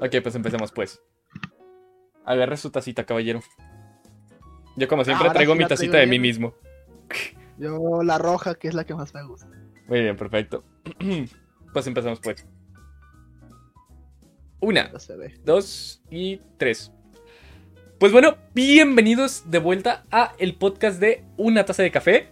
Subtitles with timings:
[0.00, 1.02] Ok, pues empecemos pues.
[2.24, 3.40] Agarre su tacita, caballero.
[4.76, 6.54] Yo como siempre Ahora traigo sí mi tacita de mí mismo.
[7.58, 9.48] Yo la roja, que es la que más me gusta.
[9.86, 10.64] Muy bien, perfecto.
[11.72, 12.46] pues empezamos pues.
[14.60, 15.34] Una, No se ve.
[15.44, 16.92] dos y tres.
[17.98, 22.28] Pues bueno, bienvenidos de vuelta a el podcast de Una taza de café.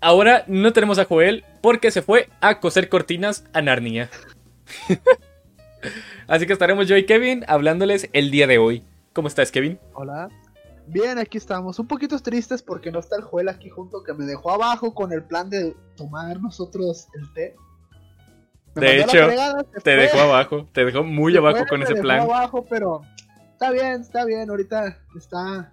[0.00, 4.10] Ahora no tenemos a Joel porque se fue a coser cortinas a Narnia.
[6.26, 8.82] Así que estaremos yo y Kevin hablándoles el día de hoy.
[9.12, 9.78] ¿Cómo estás, Kevin?
[9.94, 10.28] Hola.
[10.88, 11.78] Bien, aquí estamos.
[11.78, 15.12] Un poquito tristes porque no está el Joel aquí junto que me dejó abajo con
[15.12, 17.56] el plan de tomar nosotros el té.
[18.74, 21.82] Me De hecho, fregada, Te fue, dejó abajo, te dejó muy se abajo fue, con
[21.82, 22.20] ese dejó plan.
[22.20, 23.00] abajo, pero
[23.52, 24.50] está bien, está bien.
[24.50, 25.72] Ahorita está,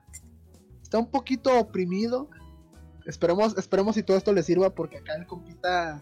[0.81, 2.29] está un poquito oprimido.
[3.05, 6.01] Esperemos, esperemos si todo esto le sirva porque acá el compita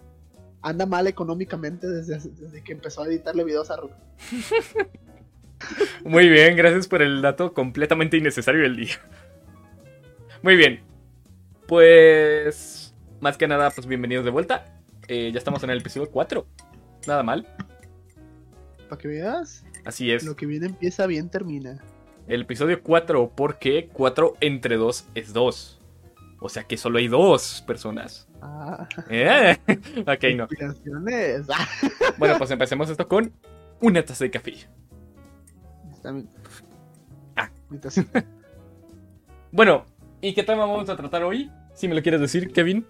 [0.61, 3.91] anda mal económicamente desde, desde que empezó a editarle videos a Ruth.
[6.03, 8.95] Muy bien, gracias por el dato completamente innecesario del día.
[10.41, 10.81] Muy bien.
[11.67, 14.81] Pues, más que nada, pues bienvenidos de vuelta.
[15.07, 16.45] Eh, ya estamos en el episodio 4.
[17.07, 17.47] Nada mal.
[18.89, 20.23] Para que veas, Así es.
[20.23, 21.83] lo que bien empieza, bien termina.
[22.27, 25.81] El episodio 4, porque 4 entre 2 es 2.
[26.39, 28.27] O sea que solo hay dos personas.
[28.41, 29.57] Ah, Eh,
[30.07, 30.47] Ok, no.
[32.17, 33.31] Bueno, pues empecemos esto con
[33.81, 34.53] una taza de café.
[35.93, 36.13] está.
[37.35, 37.49] Ah.
[37.69, 37.95] Mientras-
[39.51, 39.85] Bueno,
[40.21, 41.51] ¿y qué tema vamos a tratar hoy?
[41.73, 42.85] Si me lo quieres decir, Kevin.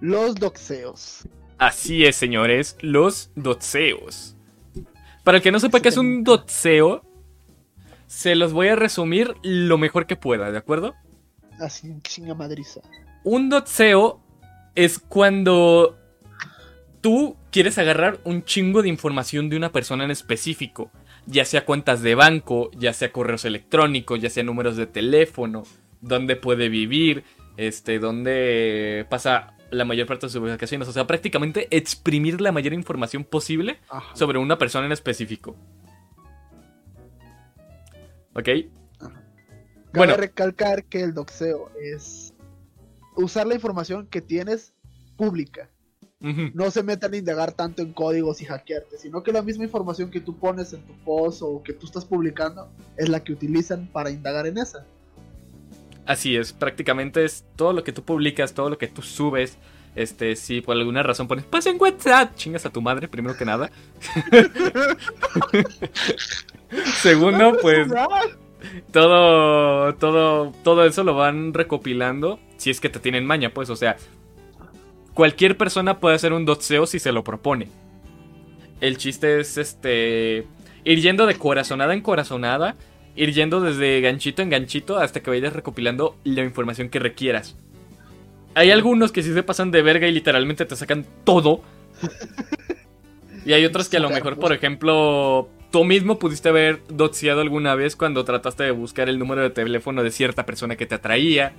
[0.00, 1.26] Los doxeos.
[1.58, 4.36] Así es, señores, los dotseos.
[5.24, 7.02] Para el que no sepa qué es un dotseo,
[8.06, 10.94] se los voy a resumir lo mejor que pueda, ¿de acuerdo?
[11.58, 12.80] Así chinga madriza.
[13.22, 14.20] Un dotseo
[14.74, 15.98] es cuando
[17.00, 20.90] tú quieres agarrar un chingo de información de una persona en específico,
[21.26, 25.64] ya sea cuentas de banco, ya sea correos electrónicos, ya sea números de teléfono,
[26.00, 27.24] dónde puede vivir,
[27.56, 32.72] este, dónde pasa la mayor parte de sus vacaciones, o sea, prácticamente exprimir la mayor
[32.74, 34.14] información posible Ajá.
[34.14, 35.56] sobre una persona en específico.
[38.34, 38.44] ¿Ok?
[38.44, 38.64] Cabe
[39.92, 40.16] Bueno.
[40.16, 42.33] recalcar que el doxeo es
[43.16, 44.74] usar la información que tienes
[45.16, 45.70] pública.
[46.54, 50.10] No se metan a indagar tanto en códigos y hackearte, sino que la misma información
[50.10, 53.88] que tú pones en tu post o que tú estás publicando es la que utilizan
[53.88, 54.86] para indagar en esa.
[56.06, 59.58] Así es, prácticamente es todo lo que tú publicas, todo lo que tú subes.
[59.94, 63.44] Este, si por alguna razón pones, pasa en WhatsApp, chingas a tu madre, primero que
[63.44, 63.70] nada.
[67.02, 67.88] Segundo, pues
[68.92, 73.76] todo, todo, todo eso lo van recopilando si es que te tienen maña, pues, o
[73.76, 73.96] sea,
[75.12, 77.68] cualquier persona puede hacer un dotseo si se lo propone.
[78.80, 80.46] El chiste es, este,
[80.84, 82.76] ir yendo de corazonada en corazonada,
[83.16, 87.56] ir yendo desde ganchito en ganchito hasta que vayas recopilando la información que requieras.
[88.54, 91.62] Hay algunos que sí se pasan de verga y literalmente te sacan todo.
[93.44, 97.74] Y hay otros que a lo mejor, por ejemplo, tú mismo pudiste haber doxeado alguna
[97.74, 101.52] vez cuando trataste de buscar el número de teléfono de cierta persona que te atraía.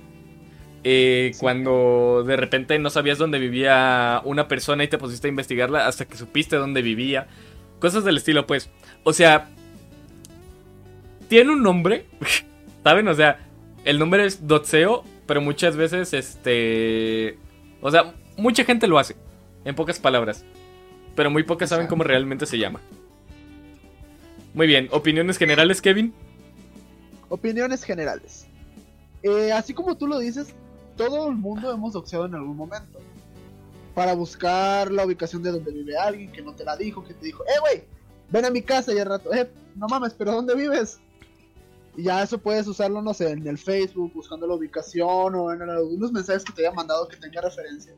[0.84, 1.38] Eh, Sí.
[1.38, 6.06] Cuando de repente no sabías dónde vivía una persona y te pusiste a investigarla hasta
[6.06, 7.26] que supiste dónde vivía.
[7.78, 8.70] Cosas del estilo, pues.
[9.04, 9.50] O sea,
[11.28, 12.06] tiene un nombre,
[12.84, 13.08] ¿saben?
[13.08, 13.46] O sea,
[13.84, 17.36] el nombre es dotseo, pero muchas veces, este...
[17.82, 19.14] O sea, mucha gente lo hace,
[19.66, 20.46] en pocas palabras.
[21.14, 22.80] Pero muy pocas saben cómo realmente se llama.
[24.56, 26.14] Muy bien, opiniones generales, Kevin.
[27.28, 28.46] Opiniones generales.
[29.22, 30.54] Eh, así como tú lo dices,
[30.96, 32.98] todo el mundo hemos doxeado en algún momento.
[33.94, 37.26] Para buscar la ubicación de donde vive alguien que no te la dijo, que te
[37.26, 37.84] dijo, eh, güey,
[38.30, 41.00] ven a mi casa y al rato, eh, no mames, pero ¿dónde vives?
[41.94, 45.68] Y ya eso puedes usarlo, no sé, en el Facebook, buscando la ubicación o en
[45.68, 47.96] algunos mensajes que te haya mandado que tenga referencias.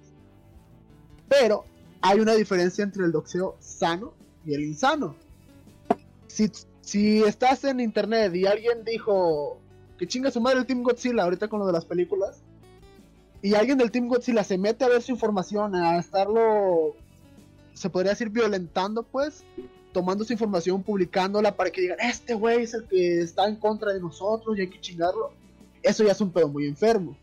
[1.28, 1.66] Pero
[2.00, 4.12] hay una diferencia entre el doxeo sano
[4.44, 5.27] y el insano.
[6.28, 6.50] Si,
[6.80, 9.60] si estás en internet y alguien dijo
[9.98, 12.40] que chinga su madre el Team Godzilla ahorita con lo de las películas,
[13.42, 16.96] y alguien del Team Godzilla se mete a ver su información, a estarlo,
[17.72, 19.44] se podría decir, violentando, pues,
[19.92, 23.92] tomando su información, publicándola para que digan, este güey es el que está en contra
[23.92, 25.32] de nosotros y hay que chingarlo.
[25.82, 27.16] Eso ya es un pedo muy enfermo.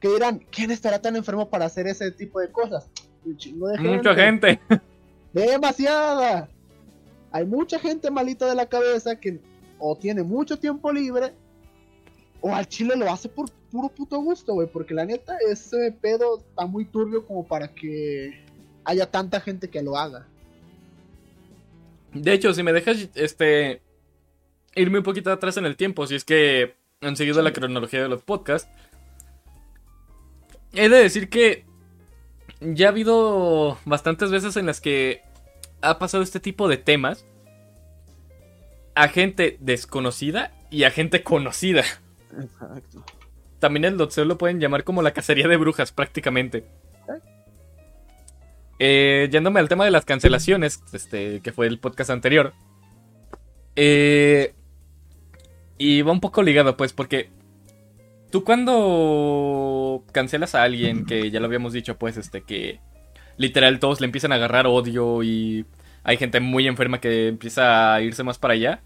[0.00, 2.88] Que dirán, ¿quién estará tan enfermo para hacer ese tipo de cosas?
[3.24, 3.96] Un chingo de gente.
[3.96, 4.60] Mucha gente.
[5.32, 6.48] Demasiada.
[7.32, 9.40] Hay mucha gente malita de la cabeza que
[9.78, 11.32] o tiene mucho tiempo libre
[12.40, 14.68] o al chile lo hace por puro puto gusto, güey.
[14.68, 18.44] Porque la neta, ese pedo está muy turbio como para que
[18.84, 20.26] haya tanta gente que lo haga.
[22.12, 23.80] De hecho, si me dejas este
[24.74, 28.08] irme un poquito atrás en el tiempo, si es que han seguido la cronología de
[28.08, 28.70] los podcasts,
[30.74, 31.64] he de decir que
[32.60, 35.22] ya ha habido bastantes veces en las que
[35.82, 37.26] ha pasado este tipo de temas
[38.94, 41.84] a gente desconocida y a gente conocida.
[42.40, 43.04] Exacto.
[43.58, 46.64] También el dotseo lo pueden llamar como la cacería de brujas, prácticamente.
[48.78, 52.52] Eh, yéndome al tema de las cancelaciones, este, que fue el podcast anterior.
[53.76, 54.54] Eh,
[55.78, 57.28] y va un poco ligado, pues, porque
[58.30, 62.80] tú cuando cancelas a alguien, que ya lo habíamos dicho, pues, este, que
[63.36, 65.64] literal todos le empiezan a agarrar odio y
[66.04, 68.80] hay gente muy enferma que empieza a irse más para allá.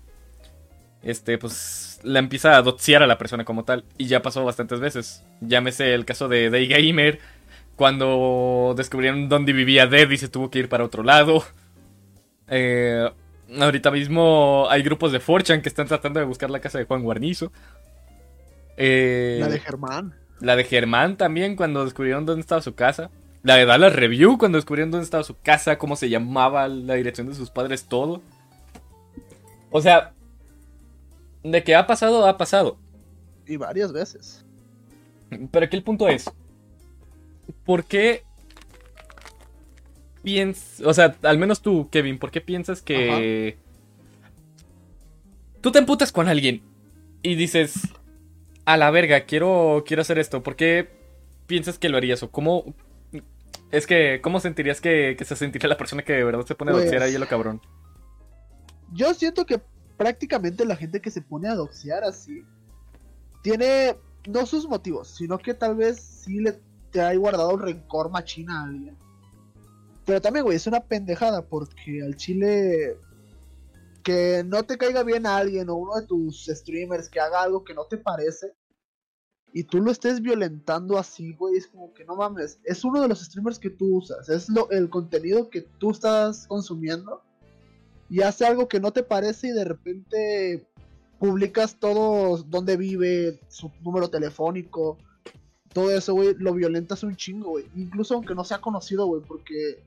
[1.03, 3.85] Este, pues, la empieza a doxear a la persona como tal.
[3.97, 5.25] Y ya pasó bastantes veces.
[5.41, 7.21] Llámese el caso de Day Gamer,
[7.77, 11.45] cuando descubrieron dónde vivía Dead y se tuvo que ir para otro lado.
[12.49, 13.09] Eh,
[13.61, 17.03] ahorita mismo hay grupos de Forchan que están tratando de buscar la casa de Juan
[17.03, 17.53] Guarnizo.
[18.77, 20.15] Eh, La de Germán.
[20.41, 23.11] la de Germán también, cuando descubrieron dónde estaba su casa.
[23.47, 27.29] La de Dallas Review, cuando descubrieron dónde estaba su casa, cómo se llamaba, la dirección
[27.29, 28.21] de sus padres, todo.
[29.71, 30.15] O sea,
[31.45, 32.77] de que ha pasado, ha pasado.
[33.47, 34.45] Y varias veces.
[35.53, 36.29] Pero aquí el punto es:
[37.65, 38.25] ¿por qué
[40.25, 43.59] piensas, o sea, al menos tú, Kevin, ¿por qué piensas que
[45.61, 46.63] tú te emputas con alguien
[47.23, 47.75] y dices,
[48.65, 50.43] a la verga, quiero, quiero hacer esto?
[50.43, 50.91] ¿Por qué
[51.47, 52.25] piensas que lo harías?
[52.25, 52.75] ¿O cómo,
[53.77, 56.71] es que, cómo sentirías que, que se sentiría la persona que de verdad se pone
[56.71, 57.61] a Pues- doxear ahí a lo cabrón?
[58.93, 59.61] Yo siento que
[59.97, 62.45] prácticamente la gente que se pone a doxear así
[63.43, 63.97] tiene
[64.29, 68.61] no sus motivos, sino que tal vez sí le te hay guardado un rencor machina
[68.61, 68.97] a alguien.
[70.05, 72.97] Pero también, güey, es una pendejada porque al chile
[74.05, 77.65] que no te caiga bien a alguien o uno de tus streamers que haga algo
[77.65, 78.53] que no te parece
[79.57, 83.09] y tú lo estés violentando así, güey, es como que no mames, es uno de
[83.09, 87.23] los streamers que tú usas, es lo, el contenido que tú estás consumiendo
[88.11, 90.67] y hace algo que no te parece y de repente
[91.19, 94.99] publicas todo dónde vive, su número telefónico,
[95.73, 97.65] todo eso, güey, lo violentas un chingo, güey.
[97.77, 99.83] Incluso aunque no sea conocido, güey, porque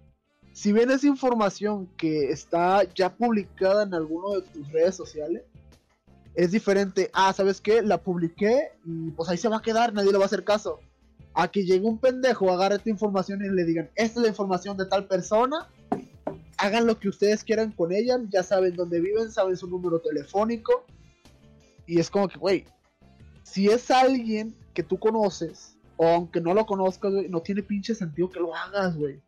[0.51, 5.43] si bien es información que está ya publicada en alguno de tus redes sociales,
[6.39, 7.09] es diferente.
[7.13, 7.81] Ah, ¿sabes qué?
[7.81, 10.79] La publiqué y pues ahí se va a quedar, nadie le va a hacer caso.
[11.33, 14.77] A que llegue un pendejo, agarre esta información y le digan, esta es la información
[14.77, 15.67] de tal persona,
[16.57, 20.85] hagan lo que ustedes quieran con ella, ya saben dónde viven, saben su número telefónico.
[21.85, 22.65] Y es como que, güey,
[23.43, 27.93] si es alguien que tú conoces, o aunque no lo conozcas, güey, no tiene pinche
[27.93, 29.19] sentido que lo hagas, güey.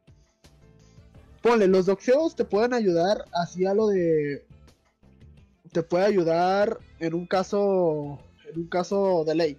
[1.41, 4.45] Ponle, los doxeos te pueden ayudar así a lo de.
[5.71, 8.19] Te puede ayudar en un caso.
[8.51, 9.57] En un caso de ley.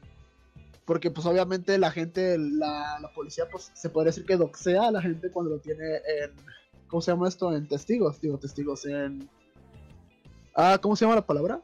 [0.84, 4.90] Porque pues obviamente la gente, la, la policía, pues se podría decir que doxea a
[4.90, 6.32] la gente cuando lo tiene en.
[6.88, 7.54] ¿Cómo se llama esto?
[7.56, 8.20] En testigos.
[8.20, 9.28] Digo, testigos en.
[10.54, 11.62] Ah, ¿cómo se llama la palabra?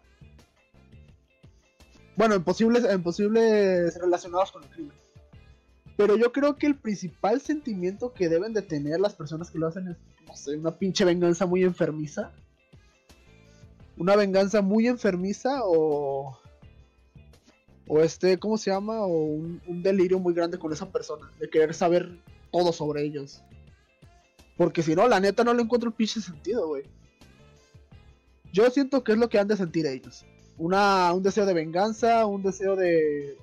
[2.16, 4.96] Bueno, en posibles, en posibles relacionados con el crimen.
[5.98, 9.66] Pero yo creo que el principal sentimiento que deben de tener las personas que lo
[9.66, 9.96] hacen es,
[10.26, 12.32] no sé, una pinche venganza muy enfermiza.
[13.98, 16.38] Una venganza muy enfermiza o...
[17.90, 19.00] O este, ¿cómo se llama?
[19.00, 21.30] O un, delirio muy grande con esa persona.
[21.40, 22.18] De querer saber
[22.52, 23.42] todo sobre ellos.
[24.56, 26.84] Porque si no, la neta no le encuentro el pinche sentido, güey.
[28.52, 30.26] Yo siento que es lo que han de sentir ellos.
[30.58, 33.36] Una, un deseo de venganza, un deseo de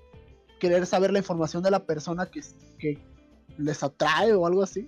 [0.59, 2.41] querer saber la información de la persona que,
[2.77, 2.99] que
[3.57, 4.87] les atrae o algo así.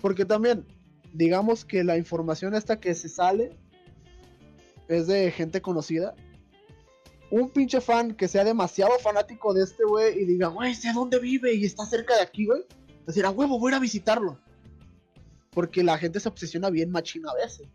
[0.00, 0.66] Porque también,
[1.14, 3.56] digamos que la información esta que se sale
[4.88, 6.14] es de gente conocida.
[7.30, 11.18] Un pinche fan que sea demasiado fanático de este güey y diga, güey, sé dónde
[11.18, 12.62] vive y está cerca de aquí, güey.
[13.06, 14.38] Decir, a huevo, voy a ir a visitarlo.
[15.50, 17.66] Porque la gente se obsesiona bien machina a veces.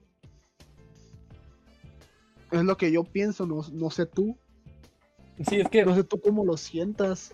[2.51, 4.37] Es lo que yo pienso, no, no sé tú.
[5.47, 7.33] Sí, es que No sé tú cómo lo sientas.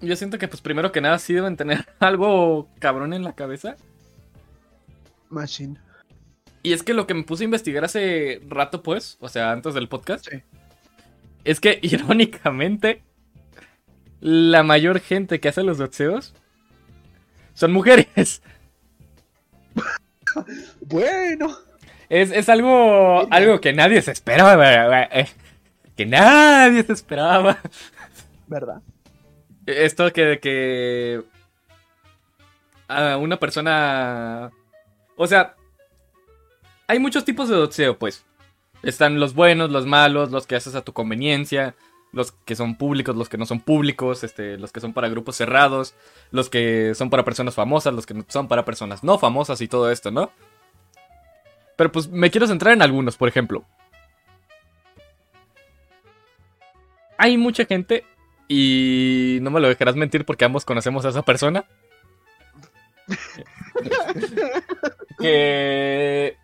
[0.00, 3.76] yo siento que pues primero que nada sí deben tener algo cabrón en la cabeza.
[5.30, 5.78] Machine.
[6.66, 9.72] Y es que lo que me puse a investigar hace rato, pues, o sea, antes
[9.74, 10.42] del podcast, Sí.
[11.44, 13.02] es que irónicamente
[14.20, 16.34] la mayor gente que hace los doxeos
[17.54, 18.42] son mujeres.
[20.80, 21.56] Bueno.
[22.08, 25.02] Es, es algo, algo que nadie se esperaba.
[25.04, 25.28] eh,
[25.96, 27.58] Que nadie se esperaba.
[28.46, 28.82] ¿Verdad?
[29.64, 31.22] Esto que, que
[32.88, 34.50] a una persona...
[35.16, 35.54] O sea,
[36.86, 38.24] hay muchos tipos de dotseo, pues.
[38.82, 41.74] Están los buenos, los malos, los que haces a tu conveniencia,
[42.12, 45.36] los que son públicos, los que no son públicos, este, los que son para grupos
[45.36, 45.94] cerrados,
[46.30, 49.90] los que son para personas famosas, los que son para personas no famosas y todo
[49.90, 50.30] esto, ¿no?
[51.76, 53.64] Pero pues me quiero centrar en algunos, por ejemplo.
[57.18, 58.04] Hay mucha gente,
[58.48, 61.64] y no me lo dejarás mentir porque ambos conocemos a esa persona.
[65.18, 66.36] que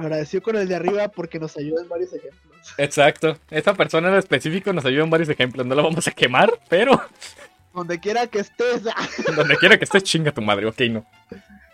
[0.00, 2.74] Agradeció con el de arriba porque nos ayuda en varios ejemplos.
[2.78, 3.38] Exacto.
[3.50, 5.66] Esta persona en específico nos ayuda en varios ejemplos.
[5.66, 7.00] No la vamos a quemar, pero.
[7.74, 8.82] Donde quiera que estés.
[9.36, 10.66] Donde quiera que estés, chinga tu madre.
[10.66, 11.04] Ok, no.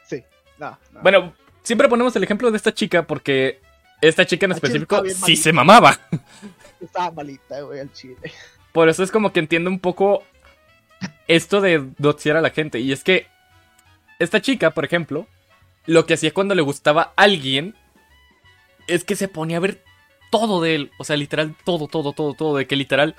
[0.05, 0.23] Sí,
[0.59, 1.03] no, no.
[1.03, 3.61] Bueno, siempre ponemos el ejemplo de esta chica porque
[4.01, 5.43] esta chica en La específico sí malita.
[5.43, 6.01] se mamaba.
[6.81, 8.17] Estaba malita, güey, al chile.
[8.73, 10.23] Por eso es como que entiendo un poco
[11.29, 12.79] esto de dotear a la gente.
[12.81, 13.27] Y es que
[14.19, 15.27] esta chica, por ejemplo,
[15.87, 17.75] lo que hacía cuando le gustaba a alguien
[18.87, 19.83] es que se ponía a ver
[20.31, 20.91] todo de él.
[20.99, 22.57] O sea, literal, todo, todo, todo, todo.
[22.57, 23.17] De que literal,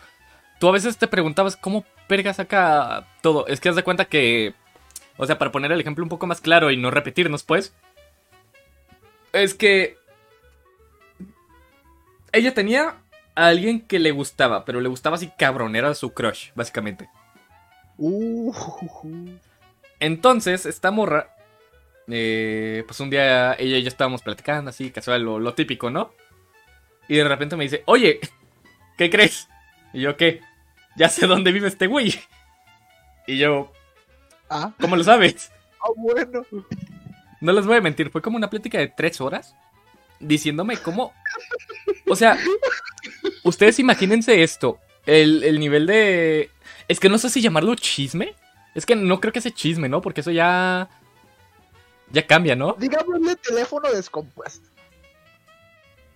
[0.60, 3.48] tú a veces te preguntabas cómo perga saca todo.
[3.48, 4.54] Es que haz de cuenta que,
[5.18, 7.74] o sea, para poner el ejemplo un poco más claro y no repetirnos, pues,
[9.34, 9.98] es que
[12.32, 12.98] ella tenía
[13.36, 17.10] a alguien que le gustaba, pero le gustaba así cabrón, era su crush, básicamente.
[17.98, 18.54] Uh,
[20.00, 21.36] Entonces, esta morra,
[22.10, 26.14] eh, pues un día ella y yo estábamos platicando así, casual, lo, lo típico, ¿no?
[27.08, 28.20] Y de repente me dice, oye,
[28.98, 29.48] ¿qué crees?
[29.94, 30.42] Y yo, ¿qué?
[30.96, 32.14] Ya sé dónde vive este güey.
[33.28, 33.72] Y yo,
[34.50, 35.52] ah, ¿cómo lo sabes?
[35.82, 36.46] ah, bueno.
[37.42, 39.56] No les voy a mentir, fue como una plática de tres horas
[40.20, 41.14] diciéndome cómo...
[42.08, 42.38] O sea,
[43.44, 46.50] ustedes imagínense esto, el, el nivel de...
[46.88, 48.34] Es que no sé si llamarlo chisme.
[48.74, 50.02] Es que no creo que sea chisme, ¿no?
[50.02, 50.90] Porque eso ya...
[52.12, 52.74] Ya cambia, ¿no?
[52.74, 54.68] Digámosle teléfono descompuesto.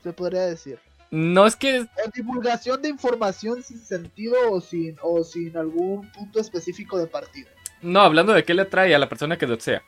[0.04, 0.80] Se podría decir.
[1.12, 1.82] No es que...
[1.82, 7.50] O divulgación de información sin sentido o sin, o sin algún punto específico de partida.
[7.82, 9.84] No, hablando de qué le atrae a la persona que dotsea.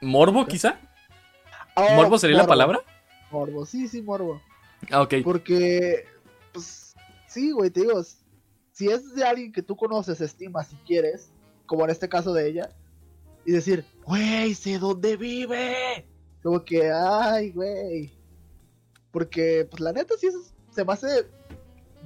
[0.00, 0.80] ¿Morbo, quizá?
[1.76, 2.80] Oh, ¿Morbo sería la palabra?
[3.30, 4.42] Morbo, sí, sí, morbo.
[4.90, 5.14] Ah, ok.
[5.22, 6.06] Porque,
[6.52, 6.94] pues,
[7.28, 8.02] sí, güey, te digo,
[8.72, 11.30] si es de alguien que tú conoces, estimas, si quieres,
[11.66, 12.70] como en este caso de ella,
[13.50, 16.06] y decir, güey, sé dónde vive.
[16.40, 18.12] Como que, ay, güey.
[19.10, 21.26] Porque, pues, la neta, sí es- se me hace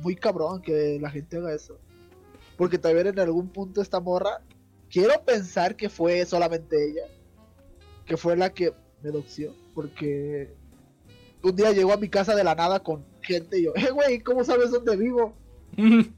[0.02, 1.78] muy cabrón que la gente haga eso.
[2.56, 4.40] Porque también en algún punto esta morra,
[4.90, 7.06] quiero pensar que fue solamente ella,
[8.06, 8.72] que fue la que
[9.02, 10.54] me doxió, porque
[11.42, 14.20] un día llegó a mi casa de la nada con gente y yo, eh, güey,
[14.20, 15.34] ¿cómo sabes dónde vivo?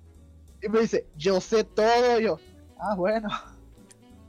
[0.62, 2.38] Y me dice, yo sé todo, y yo,
[2.78, 3.28] ah, bueno.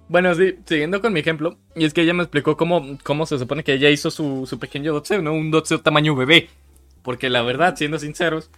[0.10, 3.38] Bueno, sí, siguiendo con mi ejemplo, y es que ella me explicó cómo, cómo se
[3.38, 5.34] supone que ella hizo su, su pequeño dotseo, ¿no?
[5.34, 6.50] Un dotseo tamaño bebé.
[7.02, 8.50] Porque la verdad, siendo sinceros,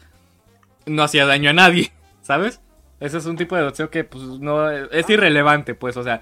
[0.86, 1.92] no hacía daño a nadie,
[2.22, 2.62] ¿sabes?
[3.00, 6.22] Ese es un tipo de dotseo que, pues, no, es irrelevante, pues, o sea,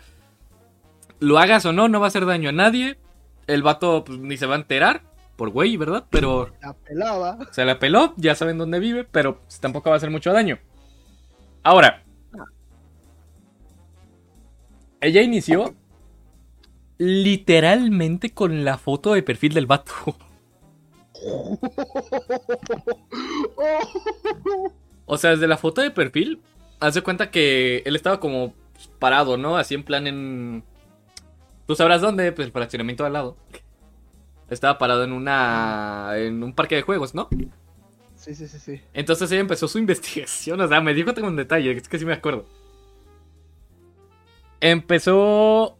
[1.19, 2.97] lo hagas o no, no va a hacer daño a nadie.
[3.47, 5.01] El vato, pues, ni se va a enterar,
[5.35, 6.05] por güey, ¿verdad?
[6.09, 7.37] Pero La pelaba.
[7.51, 10.59] se la peló, ya saben dónde vive, pero pues, tampoco va a hacer mucho daño.
[11.63, 12.03] Ahora,
[15.01, 15.75] ella inició
[16.97, 19.93] literalmente con la foto de perfil del vato.
[25.05, 26.41] O sea, desde la foto de perfil,
[26.79, 28.53] hace cuenta que él estaba como
[28.99, 29.57] parado, ¿no?
[29.57, 30.63] Así en plan en...
[31.65, 33.37] Tú sabrás dónde, pues el fraccionamiento de al lado.
[34.49, 36.11] Estaba parado en una...
[36.15, 37.29] en un parque de juegos, ¿no?
[38.15, 38.81] Sí, sí, sí, sí.
[38.93, 42.13] Entonces ella empezó su investigación, o sea, me dijo con detalle, es que sí me
[42.13, 42.45] acuerdo.
[44.59, 45.77] Empezó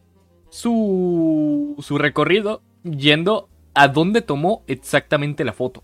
[0.49, 5.83] su, su recorrido yendo a dónde tomó exactamente la foto.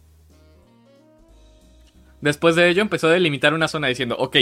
[2.21, 4.37] Después de ello empezó a delimitar una zona diciendo, ok,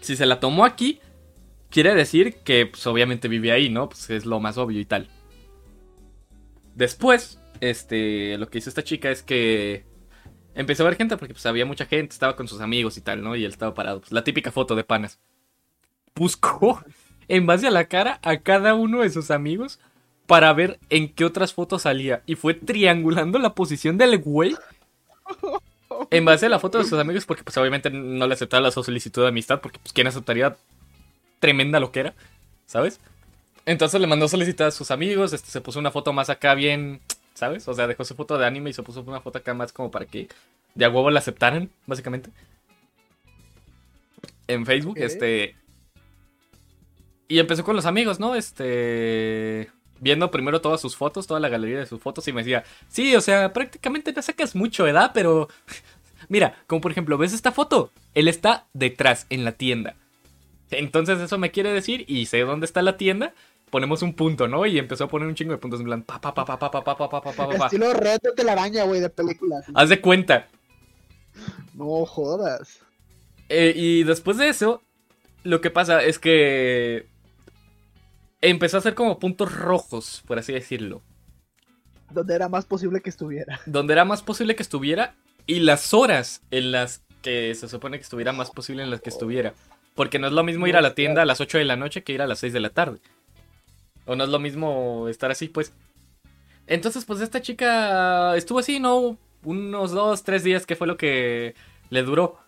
[0.00, 1.00] si se la tomó aquí,
[1.70, 3.88] quiere decir que pues, obviamente vive ahí, ¿no?
[3.88, 5.08] Pues es lo más obvio y tal.
[6.74, 9.84] Después, este, lo que hizo esta chica es que
[10.54, 13.22] empezó a ver gente porque pues había mucha gente, estaba con sus amigos y tal,
[13.22, 13.36] ¿no?
[13.36, 14.00] Y él estaba parado.
[14.00, 15.20] Pues, la típica foto de panas.
[16.14, 16.82] Buscó
[17.28, 19.78] en base a la cara a cada uno de sus amigos
[20.26, 22.22] para ver en qué otras fotos salía.
[22.26, 24.54] Y fue triangulando la posición del güey
[26.10, 28.70] en base a la foto de sus amigos porque pues obviamente no le aceptaba la
[28.70, 30.56] solicitud de amistad porque pues quién aceptaría
[31.40, 32.14] tremenda loquera,
[32.66, 33.00] ¿sabes?
[33.66, 37.00] Entonces le mandó solicitud a sus amigos, este, se puso una foto más acá bien,
[37.34, 37.66] ¿sabes?
[37.68, 39.90] O sea, dejó su foto de anime y se puso una foto acá más como
[39.90, 40.28] para que
[40.74, 42.30] de a huevo la aceptaran, básicamente.
[44.48, 44.98] En Facebook, Ok.
[44.98, 45.56] este...
[47.28, 48.34] Y empezó con los amigos, ¿no?
[48.34, 49.70] Este...
[49.98, 53.16] viendo primero todas sus fotos, toda la galería de sus fotos y me decía, sí,
[53.16, 55.10] o sea, prácticamente te sacas mucho, ¿verdad?
[55.14, 55.48] Pero,
[56.28, 57.90] mira, como por ejemplo, ¿ves esta foto?
[58.14, 59.96] Él está detrás, en la tienda.
[60.70, 63.32] Entonces eso me quiere decir, y sé dónde está la tienda,
[63.70, 64.66] ponemos un punto, ¿no?
[64.66, 66.70] Y empezó a poner un chingo de puntos en plan, pa, pa, pa, pa, pa,
[66.70, 67.66] pa, pa, pa, pa, pa, pa, pa.
[67.66, 69.64] Estilo reto de la araña, güey, de películas.
[69.74, 70.48] Haz de cuenta.
[71.74, 72.80] No jodas.
[73.48, 74.82] Eh, y después de eso,
[75.42, 77.06] lo que pasa es que
[78.40, 81.02] empezó a hacer como puntos rojos, por así decirlo.
[82.10, 83.60] Donde era más posible que estuviera.
[83.66, 85.14] Donde era más posible que estuviera
[85.46, 89.10] y las horas en las que se supone que estuviera más posible en las que
[89.10, 89.54] estuviera.
[89.94, 92.02] Porque no es lo mismo ir a la tienda a las 8 de la noche
[92.02, 93.00] que ir a las 6 de la tarde.
[94.04, 95.72] O no es lo mismo estar así, pues.
[96.66, 99.16] Entonces, pues esta chica estuvo así, ¿no?
[99.42, 101.54] Unos 2, 3 días que fue lo que
[101.90, 102.38] le duró.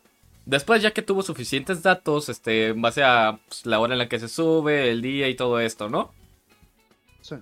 [0.49, 4.09] Después, ya que tuvo suficientes datos, este, en base a pues, la hora en la
[4.09, 6.15] que se sube, el día y todo esto, ¿no?
[7.21, 7.35] Sí.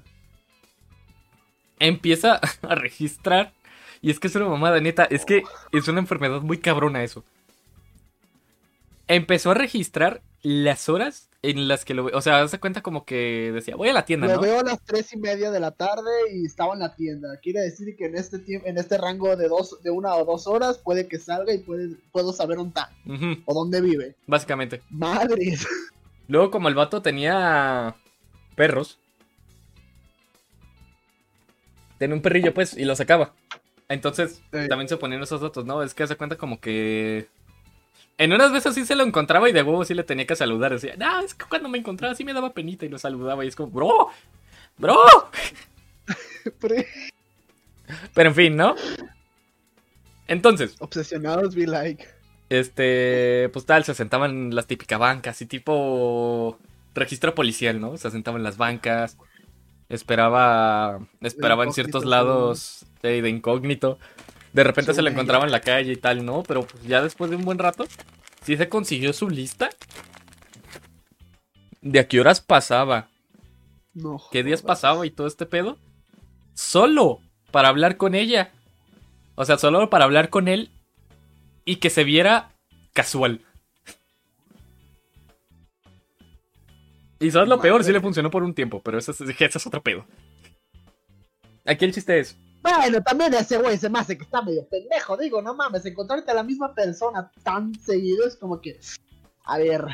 [1.78, 3.52] Empieza a registrar.
[4.02, 5.04] Y es que es una mamada, neta.
[5.04, 7.24] Es que es una enfermedad muy cabrona eso.
[9.06, 13.50] Empezó a registrar las horas en las que lo O sea, se cuenta como que
[13.52, 14.40] decía, voy a la tienda, Lo ¿no?
[14.42, 17.36] veo a las tres y media de la tarde y estaba en la tienda.
[17.42, 20.46] Quiere decir que en este tiempo, en este rango de dos, de una o dos
[20.46, 22.92] horas, puede que salga y puede, puedo saber dónde está
[23.44, 24.14] o dónde vive.
[24.26, 24.82] básicamente.
[24.90, 25.66] Madres.
[26.28, 27.96] Luego, como el vato tenía
[28.54, 28.98] perros,
[31.98, 33.32] tenía un perrillo, pues, y lo sacaba.
[33.88, 34.68] Entonces, Sí.
[34.68, 35.82] también se ponían esos datos, ¿no?
[35.82, 37.28] Es que hace cuenta como que.
[38.18, 40.72] En unas veces sí se lo encontraba y de huevo sí le tenía que saludar.
[40.72, 43.44] Decía, no, es que cuando me encontraba sí me daba penita y lo saludaba.
[43.44, 44.08] Y es como, bro,
[44.78, 44.96] bro.
[48.14, 48.74] Pero en fin, ¿no?
[50.28, 52.04] Entonces, Obsesionados be like.
[52.48, 56.58] este, pues tal, se sentaban en las típicas bancas y tipo
[56.94, 57.96] registro policial, ¿no?
[57.96, 59.16] Se sentaba en las bancas,
[59.88, 63.98] esperaba, esperaba en ciertos lados de, de incógnito.
[64.56, 66.42] De repente Sí, se lo encontraba en la calle y tal, ¿no?
[66.42, 67.84] Pero pues, ya después de un buen rato,
[68.42, 69.68] sí se consiguió su lista.
[71.82, 73.10] De a qué horas pasaba,
[73.92, 74.18] No.
[74.32, 75.76] qué días pasaba y todo este pedo.
[76.54, 78.50] Solo para hablar con ella.
[79.34, 80.70] O sea, solo para hablar con él
[81.66, 82.54] y que se viera
[82.94, 83.42] casual.
[87.20, 89.66] Y sabes lo peor, sí le funcionó por un tiempo, pero ese es, ese es
[89.66, 90.06] otro pedo.
[91.66, 95.16] Aquí el chiste es, Bueno, también ese güey se me hace que está medio pendejo.
[95.16, 98.80] Digo, no mames, encontrarte a la misma persona tan seguido es como que.
[99.44, 99.86] A ver.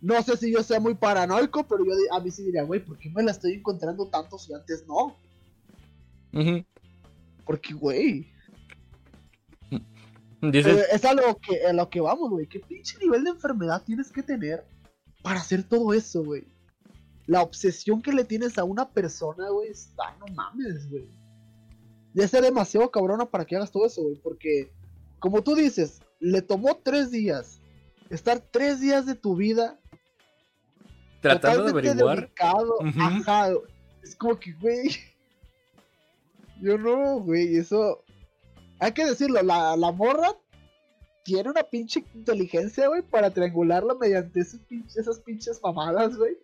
[0.00, 2.98] No sé si yo sea muy paranoico, pero yo a mí sí diría, güey, ¿por
[2.98, 5.16] qué me la estoy encontrando tanto si antes no?
[6.32, 6.64] ujú,
[7.44, 8.32] Porque, güey.
[10.40, 12.46] dices, eh, es a lo que, a lo que vamos, güey.
[12.48, 14.64] ¿Qué pinche nivel de enfermedad tienes que tener
[15.22, 16.44] para hacer todo eso, güey?
[17.26, 21.21] La obsesión que le tienes a una persona, güey, está, no mames, güey.
[22.14, 24.16] Ya ser demasiado cabrona para que hagas todo eso, güey.
[24.16, 24.70] Porque,
[25.18, 27.60] como tú dices, le tomó tres días.
[28.10, 29.78] Estar tres días de tu vida
[31.20, 32.20] tratando de averiguar.
[32.20, 33.00] dedicado, Ujú.
[33.00, 33.48] Ajá.
[34.02, 34.90] Es como que, güey.
[36.60, 37.56] Yo no, güey.
[37.56, 38.04] Eso.
[38.78, 40.34] Hay que decirlo, la, la morra
[41.24, 46.36] tiene una pinche inteligencia, güey, para triangularla mediante esos pinches- esas pinches mamadas, güey.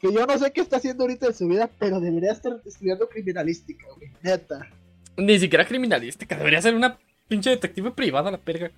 [0.00, 3.08] Que yo no sé qué está haciendo ahorita en su vida, pero debería estar estudiando
[3.08, 4.10] criminalística, güey.
[4.22, 4.68] Neta.
[5.16, 6.98] Ni siquiera criminalística, debería ser una
[7.28, 8.70] pinche detective privada la perga.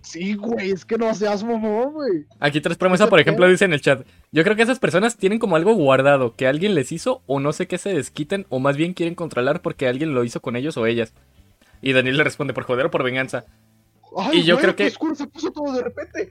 [0.00, 2.26] Sí, güey, es que no seas mamón, güey.
[2.38, 4.06] Aquí tres promesas, por ejemplo, dice en el chat.
[4.30, 7.52] Yo creo que esas personas tienen como algo guardado que alguien les hizo o no
[7.52, 10.76] sé qué se desquiten o más bien quieren controlar porque alguien lo hizo con ellos
[10.76, 11.12] o ellas.
[11.82, 13.46] Y Daniel le responde por joder o por venganza.
[14.16, 16.30] Ay, Y yo güey, creo que- oscuro se puso todo de repente.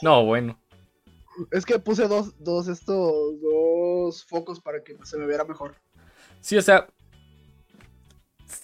[0.00, 0.58] No, bueno.
[1.50, 5.74] Es que puse dos, dos estos, dos focos para que se me viera mejor.
[6.40, 6.88] Sí, o sea.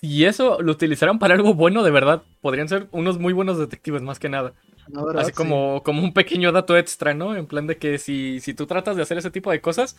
[0.00, 4.02] Si eso lo utilizaran para algo bueno, de verdad, podrían ser unos muy buenos detectives,
[4.02, 4.54] más que nada.
[4.88, 5.36] Verdad, Así sí.
[5.36, 7.36] como, como un pequeño dato extra, ¿no?
[7.36, 9.96] En plan de que si, si tú tratas de hacer ese tipo de cosas,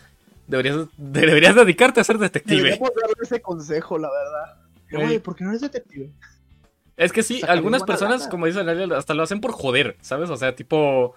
[0.48, 2.58] deberías, deberías dedicarte a ser detective.
[2.58, 5.06] Deberíamos darle ese consejo, la verdad.
[5.06, 6.10] Oye, ¿por qué no eres detective?
[6.98, 8.32] Es que sí, algunas personas, lana.
[8.32, 10.30] como dice Daniel, hasta lo hacen por joder, ¿sabes?
[10.30, 11.16] O sea, tipo.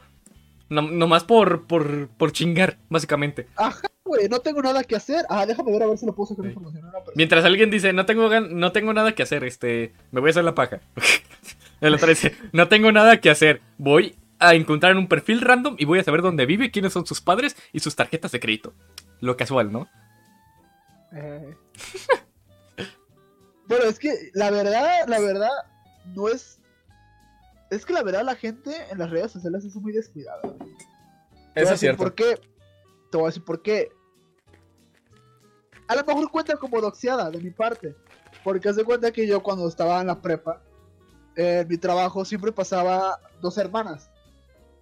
[0.72, 3.46] No, nomás por, por, por chingar, básicamente.
[3.56, 5.24] Ajá, güey, no tengo nada que hacer.
[5.28, 6.48] Ah, déjame ver a ver si lo puedo sacar Sí.
[6.50, 6.90] información.
[7.14, 10.32] Mientras alguien dice, no tengo, gan- no tengo nada que hacer, este, me voy a
[10.32, 10.80] hacer la paja.
[11.80, 15.84] El otro dice, no tengo nada que hacer, voy a encontrar un perfil random y
[15.84, 18.72] voy a saber dónde vive, quiénes son sus padres y sus tarjetas de crédito.
[19.20, 19.88] Lo casual, ¿no?
[21.12, 21.54] Eh.
[23.66, 25.50] Bueno, es que la verdad, la verdad,
[26.14, 26.58] no es.
[27.72, 30.42] Es que la verdad la gente en las redes sociales es muy descuidada.
[30.42, 32.02] Te voy a Eso es decir cierto.
[32.02, 32.40] ¿Por qué?
[33.10, 33.90] Te voy a decir por qué.
[35.88, 37.96] a lo mejor cuenta como doxeada de mi parte.
[38.44, 40.62] Porque hace cuenta que yo cuando estaba en la prepa,
[41.36, 44.10] en mi trabajo siempre pasaba dos hermanas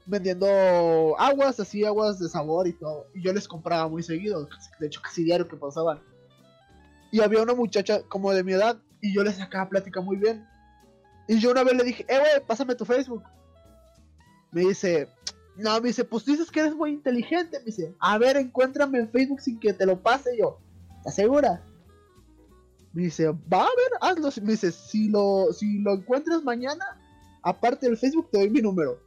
[0.06, 3.06] vendiendo aguas, así aguas de sabor y todo.
[3.14, 4.48] Y yo les compraba muy seguido,
[4.78, 6.00] de hecho casi diario que pasaban.
[7.12, 10.46] Y había una muchacha como de mi edad y yo le sacaba plática muy bien.
[11.28, 13.22] Y yo una vez le dije, eh, güey, pásame tu Facebook.
[14.52, 15.08] Me dice,
[15.56, 17.58] no, me dice, pues dices que eres muy inteligente.
[17.60, 20.58] Me dice, a ver, encuéntrame en Facebook sin que te lo pase yo.
[20.98, 21.62] ¿Estás segura?
[22.92, 24.30] Me dice, va a ver, hazlo.
[24.42, 26.84] Me dice, si lo, si lo encuentras mañana,
[27.42, 28.98] aparte del Facebook, te doy mi número.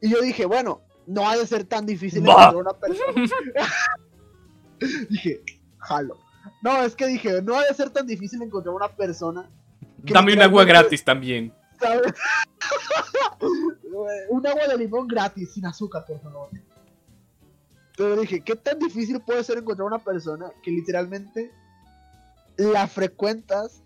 [0.00, 3.12] Y yo dije, bueno, no ha de ser tan difícil encontrar una persona.
[5.10, 5.42] dije,
[5.78, 6.16] jalo.
[6.62, 9.50] No, es que dije, no ha de ser tan difícil encontrar una persona.
[9.98, 11.52] Dame un agua gratis también.
[14.28, 16.48] un agua de limón gratis, sin azúcar, por favor.
[17.96, 21.50] Pero dije, ¿qué tan difícil puede ser encontrar una persona que literalmente
[22.56, 23.82] la frecuentas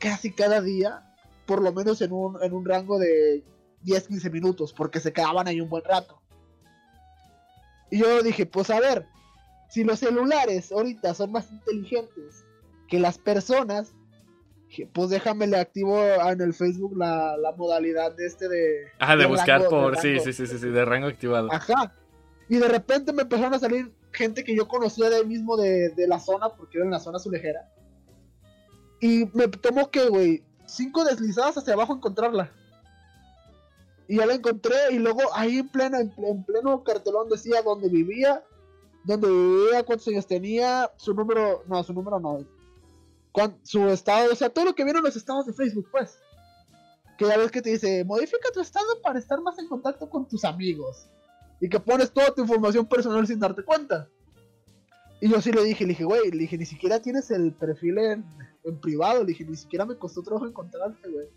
[0.00, 1.14] casi cada día,
[1.46, 3.44] por lo menos en un, en un rango de
[3.82, 6.20] 10, 15 minutos, porque se quedaban ahí un buen rato.
[7.90, 9.06] Y yo dije, pues a ver,
[9.68, 12.44] si los celulares ahorita son más inteligentes
[12.88, 13.94] que las personas,
[14.92, 18.88] pues déjame le activo en el Facebook la, modalidad de este de...
[18.98, 19.98] Ajá, de, buscar por...
[19.98, 21.52] sí, sí, sí, sí, sí, de rango activado.
[21.52, 21.94] Ajá.
[22.48, 25.90] Y de repente me empezaron a salir gente que yo conocía de ahí mismo de,
[25.90, 27.68] de la zona, porque era en la zona azulejera.
[29.00, 32.50] Y me tomó que, güey, cinco deslizadas hacia abajo encontrarla.
[34.08, 38.42] Y ya la encontré y luego ahí en pleno, en, pleno cartelón decía dónde vivía,
[39.04, 42.44] dónde vivía, cuántos años tenía, su número, no, su número no,
[43.62, 46.18] su estado, o sea, todo lo que vieron los estados de Facebook, pues.
[47.18, 50.26] Que ya ves que te dice, modifica tu estado para estar más en contacto con
[50.26, 51.06] tus amigos.
[51.60, 54.08] Y que pones toda tu información personal sin darte cuenta.
[55.20, 57.98] Y yo sí le dije, le dije, güey, le dije, ni siquiera tienes el perfil
[57.98, 58.24] en,
[58.64, 61.28] en privado, le dije, ni siquiera me costó trabajo encontrarte, güey.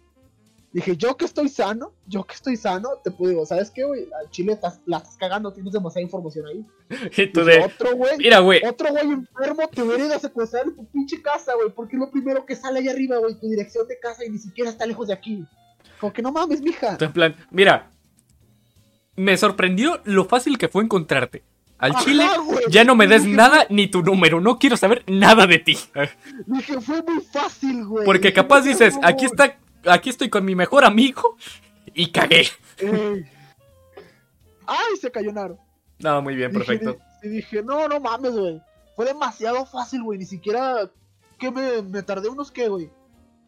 [0.75, 4.09] Dije, yo que estoy sano, yo que estoy sano, te puedo decir, ¿sabes qué, güey?
[4.21, 6.65] Al Chile estás, la estás cagando, tienes demasiada información ahí.
[7.17, 7.63] Y tú de...
[7.63, 8.61] Otro güey, mira, güey.
[8.61, 12.01] Otro güey enfermo te hubiera ido a secuestrar en tu pinche casa, güey, porque es
[12.01, 14.85] lo primero que sale ahí arriba, güey, tu dirección de casa y ni siquiera está
[14.85, 15.45] lejos de aquí.
[15.97, 16.97] Como que no mames, mija.
[16.99, 17.89] En plan, mira,
[19.15, 21.45] me sorprendió lo fácil que fue encontrarte.
[21.77, 22.25] Al chile,
[22.69, 25.77] ya no me des nada ni tu número, no quiero saber nada de ti.
[26.45, 28.05] Dije, fue muy fácil, güey.
[28.05, 31.37] Porque capaz dices, aquí está aquí estoy con mi mejor amigo
[31.93, 32.47] y cagué.
[34.65, 35.57] Ay, se cayó Naro.
[35.99, 36.97] No, muy bien, perfecto.
[37.23, 38.61] Y dije, no, no mames, güey.
[38.95, 40.19] Fue demasiado fácil, güey.
[40.19, 40.89] Ni siquiera
[41.39, 42.89] que me, tardé unos, ¿qué, güey?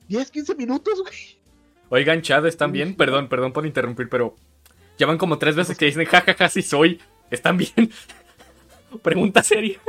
[0.08, 1.38] 10, 15 minutos, güey.
[1.90, 2.96] Oigan, Chad, ¿están bien?
[2.96, 4.36] Perdón, perdón por interrumpir, pero
[4.98, 7.00] ya van como tres veces que dicen, jajaja, ja, ja, sí soy.
[7.30, 7.92] ¿Están bien?
[9.02, 9.80] Pregunta seria.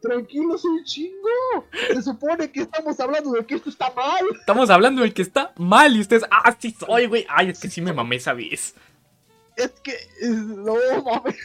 [0.00, 1.66] Tranquilo, soy chingo.
[1.88, 4.24] Se supone que estamos hablando de que esto está mal.
[4.38, 7.26] Estamos hablando de que está mal y ustedes, ah, sí soy, güey.
[7.28, 8.74] Ay, es que sí me mamé esa vez.
[9.56, 11.36] Es que, no mames.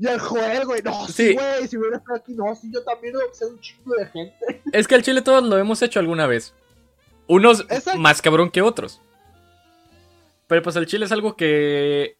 [0.00, 3.14] Y el Joel, güey, no, sí, güey, si hubiera estado aquí, no, sí, yo también
[3.14, 4.62] he un chingo de gente.
[4.72, 6.54] Es que al chile todos lo hemos hecho alguna vez.
[7.28, 7.66] Unos
[7.96, 9.00] más cabrón que otros.
[10.46, 12.18] Pero pues el chile es algo que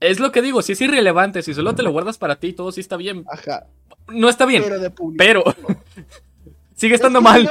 [0.00, 2.72] es lo que digo, si es irrelevante, si solo te lo guardas para ti, todo
[2.72, 3.24] sí está bien.
[3.28, 3.66] Ajá.
[4.08, 4.64] No está bien.
[5.16, 5.44] Pero,
[6.74, 7.42] sigue estando mal.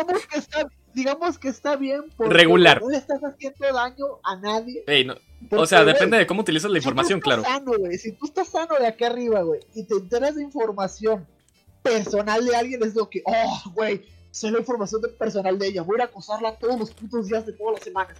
[0.94, 2.82] Digamos que, está, bien porque regular.
[2.82, 4.86] No le estás haciendo daño a nadie.
[5.50, 7.44] o sea, depende de cómo utilizas la información, claro.
[7.44, 11.28] Sano, si tú estás sano de aquí arriba, güey, y te enteras de información
[11.82, 15.96] personal de alguien, es lo que, oh, güey, sé la información personal de ella, voy
[15.96, 18.18] a ir a acosarla todos los putos días de todas las semanas.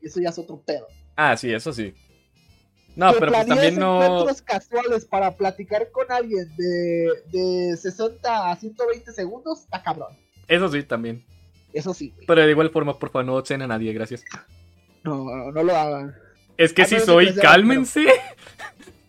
[0.00, 0.86] eso ya es otro pedo.
[1.16, 1.94] Ah, sí, eso sí.
[2.96, 4.02] No, pero pues también no.
[4.02, 10.16] encuentros casuales para platicar con alguien de, de 60 a 120 segundos, está cabrón.
[10.48, 11.24] Eso sí, también.
[11.74, 12.14] Eso sí.
[12.26, 14.24] Pero de igual forma, por favor, no cena a nadie, gracias.
[15.04, 16.14] No, no, lo hagan.
[16.56, 18.06] Es que si soy, cálmense.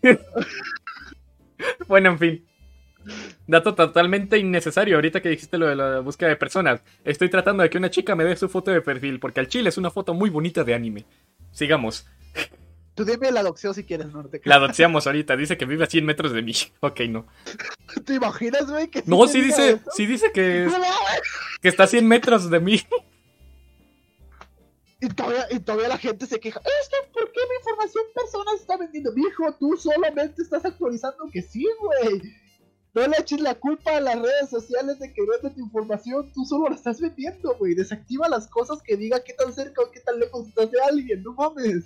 [1.87, 2.47] bueno, en fin.
[3.47, 4.95] Dato totalmente innecesario.
[4.95, 8.15] Ahorita que dijiste lo de la búsqueda de personas, estoy tratando de que una chica
[8.15, 10.73] me dé su foto de perfil, porque al chile es una foto muy bonita de
[10.73, 11.05] anime.
[11.51, 12.05] Sigamos.
[12.97, 16.03] Tú dime la doxeo si quieres, no La doxeamos ahorita, dice que vive a 100
[16.03, 16.53] metros de mí.
[16.79, 17.27] Ok, no.
[18.05, 18.89] ¿Te imaginas, güey?
[19.05, 20.67] No, sí dice, sí dice que,
[21.61, 22.81] que está a 100 metros de mí.
[24.99, 26.59] Y todavía, y todavía la gente se queja.
[26.59, 29.11] Es que, ¿por qué mi información personal se está vendiendo?
[29.13, 32.21] Mijo, tú solamente estás actualizando que sí, güey.
[32.95, 36.31] No le eches la culpa a las redes sociales de que vende tu información.
[36.33, 37.75] Tú solo la estás vendiendo, güey.
[37.75, 41.21] Desactiva las cosas que diga qué tan cerca o qué tan lejos estás de alguien.
[41.21, 41.85] No mames.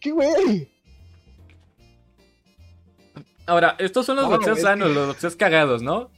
[0.00, 0.68] ¿Qué güey?
[3.46, 6.10] Ahora, estos son los No, doxeos es sanos, que- los doxeos cagados, ¿no?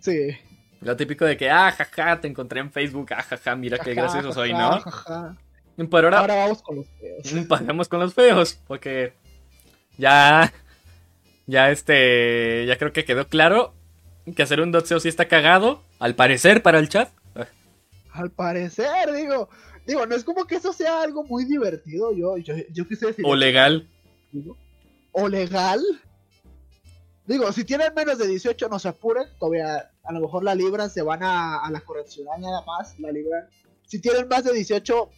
[0.00, 0.36] Sí.
[0.80, 4.32] Lo típico de que, ah, jaja, te encontré en Facebook, ah, jaja, mira qué gracioso
[4.32, 4.72] soy, ¿no?
[4.72, 5.36] ajá.
[5.76, 7.22] Pero ahora, Ahora vamos con los feos.
[7.48, 9.14] pasemos con los feos, porque
[9.96, 10.52] ya,
[11.46, 13.72] ya este, ya creo que quedó claro
[14.36, 17.08] que hacer un doxeo sí está cagado, al parecer para el chat.
[18.12, 19.48] Al parecer, digo.
[19.86, 22.12] Digo, no es como que eso sea algo muy divertido.
[22.14, 23.24] Yo, yo, yo quise decir.
[23.26, 23.88] O legal.
[24.30, 24.56] digo.
[25.12, 25.82] O legal.
[27.26, 29.26] Digo, si tienen menos de 18, no se apuren.
[29.38, 32.98] Todavía, a lo mejor la libran, se van a, a la correccional nada más.
[32.98, 33.46] La libran.
[33.86, 35.10] Si tienen más de 18,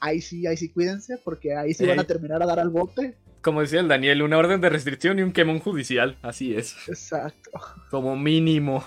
[0.00, 1.18] ahí sí, ahí sí cuídense.
[1.18, 3.16] Porque ahí sí van a terminar a dar al bote.
[3.42, 6.16] Como decía el Daniel, una orden de restricción y un quemón judicial.
[6.22, 6.74] Así es.
[6.88, 7.50] Exacto.
[7.90, 8.82] Como mínimo.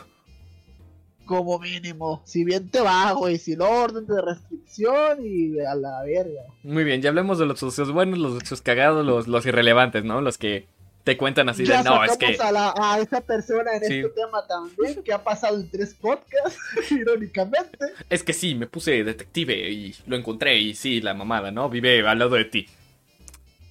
[1.28, 2.22] Como mínimo.
[2.26, 3.38] Si bien te va, güey.
[3.38, 6.42] Si no, orden de restricción y a la verga.
[6.64, 10.22] Muy bien, ya hablemos de los socios buenos, los socios cagados, los, los irrelevantes, ¿no?
[10.22, 10.66] Los que
[11.04, 12.36] te cuentan así ya de, no, es que...
[12.42, 14.00] a, la- a esa persona en Sí.
[14.00, 16.58] este tema también, que ha pasado en tres podcasts,
[16.92, 17.78] irónicamente.
[18.10, 21.70] Es que sí, me puse detective y lo encontré y sí, la mamada, ¿no?
[21.70, 22.68] Vive al lado de ti.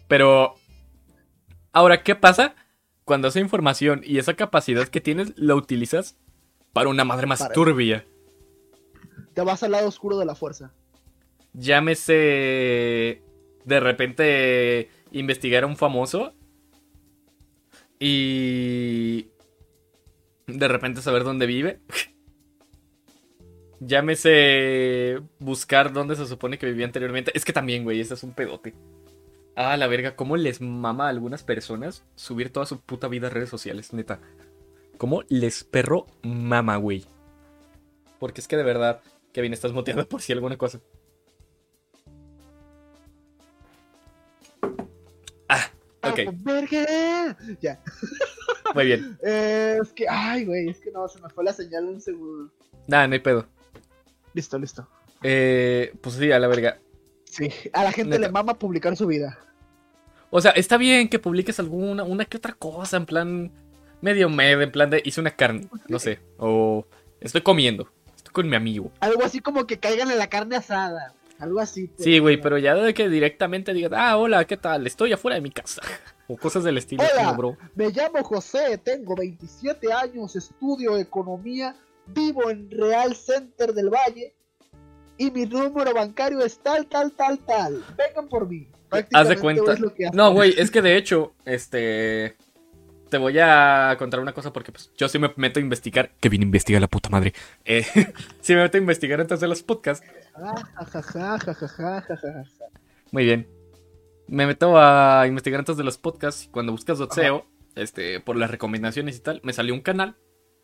[0.08, 0.54] Pero...
[1.72, 2.54] Ahora, ¿qué pasa
[3.04, 6.16] cuando esa información y esa capacidad que tienes la utilizas
[6.76, 8.06] para una madre más Para- turbia?
[9.32, 10.74] Te vas al lado oscuro de la fuerza.
[11.54, 13.22] Llámese...
[13.64, 16.34] De repente investigar a un famoso
[17.98, 19.28] y...
[20.46, 21.80] De repente saber dónde vive.
[23.80, 27.32] Llámese buscar dónde se supone que vivía anteriormente.
[27.34, 28.74] Es que también, güey, ese es un pedote.
[29.56, 33.30] Ah, la verga, ¿cómo les mama a algunas personas subir toda su puta vida a
[33.30, 34.20] redes sociales, neta?
[34.96, 37.04] ¿Cómo les perro mama, güey?
[38.18, 39.00] Porque es que de verdad,
[39.32, 40.80] Kevin, estás moteando por si alguna cosa.
[45.48, 45.70] Ah,
[46.02, 47.36] ok, ¡Ah, verga!
[47.60, 47.80] Ya.
[48.74, 49.18] muy bien.
[49.22, 52.50] Eh, es que, ay, güey, es que no, se me fue la señal un segundo.
[52.86, 53.46] Nada, no hay pedo.
[54.32, 54.88] Listo, listo.
[55.22, 56.78] Eh, pues sí, a la verga.
[57.24, 58.28] Sí, a la gente Neta.
[58.28, 59.38] le mama publicar su vida.
[60.30, 63.52] O sea, está bien que publiques alguna, una que otra cosa, en plan
[64.06, 66.86] medio medio, en plan de hice una carne, no sé, o
[67.20, 68.92] estoy comiendo, estoy con mi amigo.
[69.00, 71.12] Algo así como que caigan en la carne asada.
[71.38, 71.90] Algo así.
[71.98, 74.86] Sí, güey, pero ya de que directamente digas, ah, hola, ¿qué tal?
[74.86, 75.82] Estoy afuera de mi casa.
[76.28, 77.22] O cosas del estilo, Hola.
[77.22, 77.56] como, bro.
[77.76, 84.34] Me llamo José, tengo 27 años, estudio economía, vivo en Real Center del Valle
[85.18, 87.84] y mi número bancario es tal, tal, tal, tal.
[87.96, 88.66] Vengan por mí.
[89.12, 89.76] Haz de cuenta.
[90.12, 92.34] No, güey, es que de hecho, este
[93.08, 96.12] te voy a contar una cosa porque pues, yo sí me meto a investigar.
[96.20, 97.32] Que bien investiga la puta madre.
[97.64, 97.84] Eh,
[98.40, 100.06] sí me meto a investigar antes de los podcasts.
[103.12, 103.48] Muy bien.
[104.28, 108.50] Me meto a investigar antes de los podcasts y cuando buscas dotseo, este, por las
[108.50, 110.16] recomendaciones y tal, me salió un canal.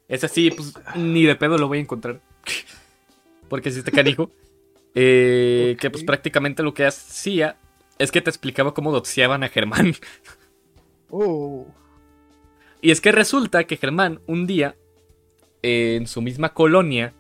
[0.09, 2.20] Es así, pues ni de pedo lo voy a encontrar.
[3.48, 4.31] porque si te canijo.
[4.94, 5.74] Eh.
[5.81, 7.57] Que pues prácticamente lo que hacía
[7.98, 9.94] es que te explicaba cómo doteaban a Germán.
[11.09, 11.66] Oh.
[12.82, 14.76] Y es que resulta que Germán un día,
[15.62, 17.14] eh, en su misma colonia,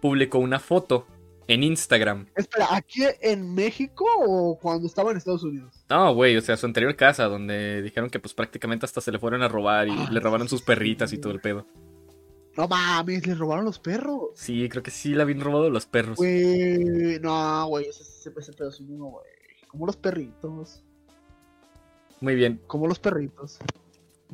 [0.00, 1.06] publicó una foto
[1.48, 2.26] en Instagram.
[2.34, 5.84] Espera, ¿aquí en México o cuando estaba en Estados Unidos?
[5.90, 9.18] No, güey, o sea, su anterior casa, donde dijeron que pues prácticamente hasta se le
[9.18, 11.66] fueron a robar y Ah, le robaron sí, sus perritas y todo el pedo.
[12.56, 14.30] No mames, le robaron los perros.
[14.34, 16.16] Sí, creo que sí le habían robado los perros.
[16.16, 19.26] Güey, no, güey, ese, ese, ese pedo es uno, güey.
[19.68, 20.82] Como los perritos.
[22.20, 22.60] Muy bien.
[22.66, 23.58] Como los perritos.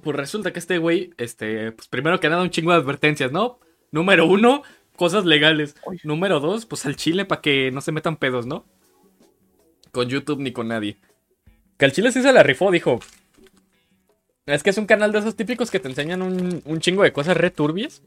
[0.02, 3.58] Pues resulta que este güey, este, pues primero que nada un chingo de advertencias, ¿no?
[3.92, 4.62] Número uno,
[4.96, 5.76] cosas legales.
[6.02, 8.64] Número dos, pues al chile para que no se metan pedos, ¿no?
[9.92, 10.96] Con YouTube ni con nadie.
[11.78, 12.98] Que al chile sí se la rifó, dijo.
[14.46, 17.12] Es que es un canal de esos típicos que te enseñan un, un chingo de
[17.12, 18.02] cosas re turbias,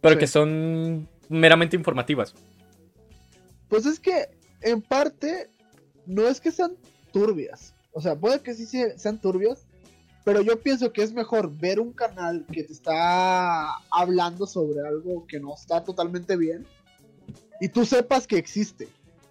[0.00, 0.20] pero Sí.
[0.20, 2.34] que son meramente informativas.
[3.68, 4.28] Pues es que,
[4.62, 5.50] en parte,
[6.06, 6.72] no es que sean
[7.12, 7.74] turbias.
[7.92, 9.66] O sea, puede que sí se- sean turbias,
[10.28, 15.26] pero yo pienso que es mejor ver un canal que te está hablando sobre algo
[15.26, 16.66] que no está totalmente bien
[17.62, 18.88] y tú sepas que existe.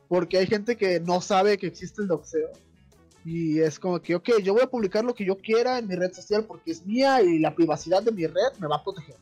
[0.08, 2.50] Porque hay gente que no sabe que existe el doxeo.
[3.24, 5.94] Y es como que, ok, yo voy a publicar lo que yo quiera en mi
[5.94, 9.18] red social porque es mía y la privacidad de mi red me va a proteger.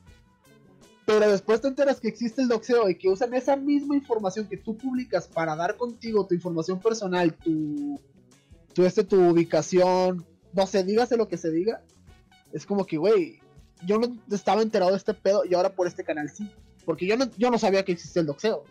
[1.06, 4.56] Pero después te enteras que existe el doxeo y que usan esa misma información que
[4.56, 8.00] tú publicas para dar contigo tu información personal, tu,
[8.74, 10.26] tu, este, tu ubicación,
[10.56, 11.82] no sé, dígase lo que se diga.
[12.54, 13.40] Es como que, güey,
[13.86, 16.50] yo no estaba enterado de este pedo y ahora por este canal sí.
[16.86, 18.64] Porque yo no, yo no sabía que existía el doxeo.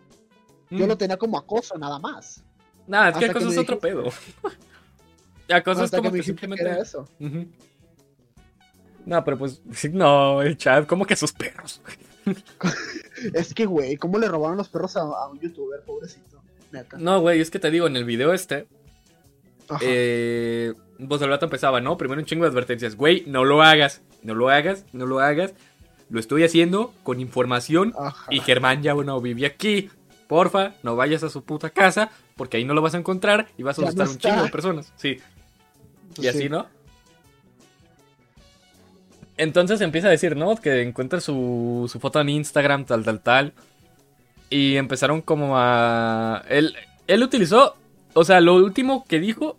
[0.71, 0.89] Yo Mm.
[0.89, 2.43] lo tenía como acoso nada más.
[2.87, 4.05] Nah, es que acoso es otro pedo.
[5.51, 6.65] acoso es como que simplemente.
[6.65, 7.07] era eso.
[9.05, 9.61] No, pero pues,
[9.93, 11.81] no, el chat, ¿cómo que sus perros?
[13.35, 16.43] Es que, güey, ¿cómo le robaron los perros a, a un youtuber, pobrecito?
[16.73, 16.97] Neta.
[16.99, 18.67] No, güey, es que te digo, en el video este,
[19.69, 19.79] Ajá.
[19.83, 20.73] eh,
[21.09, 21.97] pues el vato empezaba, ¿no?
[21.97, 22.97] Primero un chingo de advertencias.
[22.97, 25.55] Güey, no lo hagas, no lo hagas, no lo hagas.
[26.11, 28.27] Lo estoy haciendo con información Ajá.
[28.31, 29.91] y Germán ya no vive aquí.
[30.29, 33.63] Porfa, no vayas a su puta casa porque ahí no lo vas a encontrar y
[33.63, 34.93] vas a asustar no un chingo de personas.
[34.97, 35.19] Sí.
[36.19, 36.29] Y Sí.
[36.29, 36.67] así, ¿no?
[39.37, 40.57] Entonces empieza a decir, ¿no?
[40.57, 43.53] Que encuentra su, su foto en Instagram, tal, tal, tal.
[44.49, 46.45] Y empezaron como a...
[46.49, 46.77] Él,
[47.07, 47.77] él utilizó...
[48.13, 49.57] O sea, lo último que dijo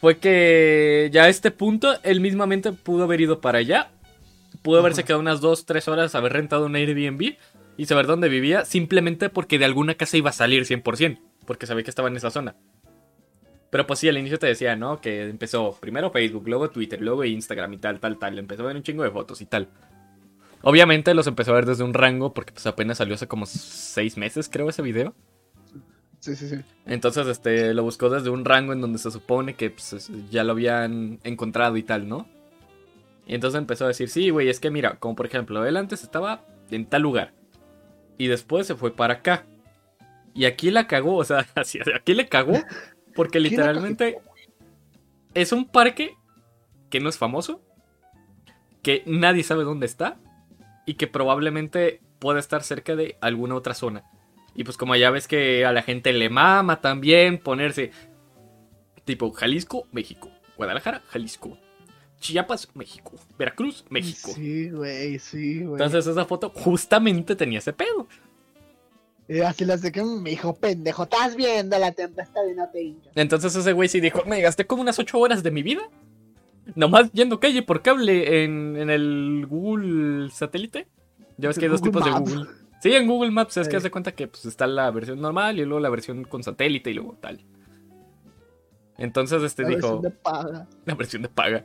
[0.00, 3.90] fue que ya a este punto él mismamente pudo haber ido para allá.
[4.62, 7.36] Pudo haberse quedado unas 2, 3 horas, haber rentado un Airbnb
[7.76, 11.20] y saber dónde vivía simplemente porque de alguna casa iba a salir 100%.
[11.46, 12.56] Porque sabía que estaba en esa zona.
[13.70, 15.00] Pero pues sí, al inicio te decía, ¿no?
[15.00, 18.38] Que empezó primero Facebook, luego Twitter, luego Instagram y tal, tal, tal.
[18.38, 19.68] Empezó a ver un chingo de fotos y tal.
[20.62, 24.16] Obviamente los empezó a ver desde un rango porque pues apenas salió hace como 6
[24.16, 25.14] meses, creo, ese video.
[26.20, 26.56] Sí, sí, sí.
[26.86, 30.44] Entonces, este, lo buscó desde un rango en donde se supone que pues, es- ya
[30.44, 32.26] lo habían encontrado y tal, ¿no?
[33.26, 36.02] Y entonces empezó a decir, sí, güey, es que mira, como por ejemplo, él antes
[36.02, 37.32] estaba en tal lugar.
[38.16, 39.44] Y después se fue para acá.
[40.34, 41.46] Y aquí la cagó, o sea,
[41.94, 42.54] aquí le cagó.
[43.14, 44.18] Porque ¿Quién la literalmente
[45.34, 46.14] es un parque
[46.90, 47.60] que no es famoso.
[48.82, 50.16] Que nadie sabe dónde está.
[50.86, 54.04] Y que probablemente pueda estar cerca de alguna otra zona.
[54.58, 57.92] Y pues como ya ves que a la gente le mama también ponerse
[59.04, 60.32] tipo Jalisco, México.
[60.56, 61.56] Guadalajara, Jalisco.
[62.18, 63.12] Chiapas, México.
[63.38, 64.32] Veracruz, México.
[64.34, 65.80] Sí, güey, sí, güey.
[65.80, 68.08] Entonces esa foto justamente tenía ese pedo.
[69.28, 72.82] Y así las de que me dijo, pendejo, estás viendo la tempestad y no te
[72.82, 73.12] hinchas.
[73.14, 75.82] Entonces ese güey sí dijo, me gasté como unas 8 horas de mi vida.
[76.74, 80.88] Nomás yendo calle por cable en, en el Google satélite.
[81.36, 82.28] Ya ves que hay dos tipos Maps.
[82.28, 82.67] de Google.
[82.80, 83.76] Sí, en Google Maps es que Sí.
[83.78, 86.94] hace cuenta que pues, está la versión normal y luego la versión con satélite y
[86.94, 87.40] luego tal.
[88.96, 90.66] Entonces este La dijo, versión de paga.
[90.84, 91.64] la versión de paga.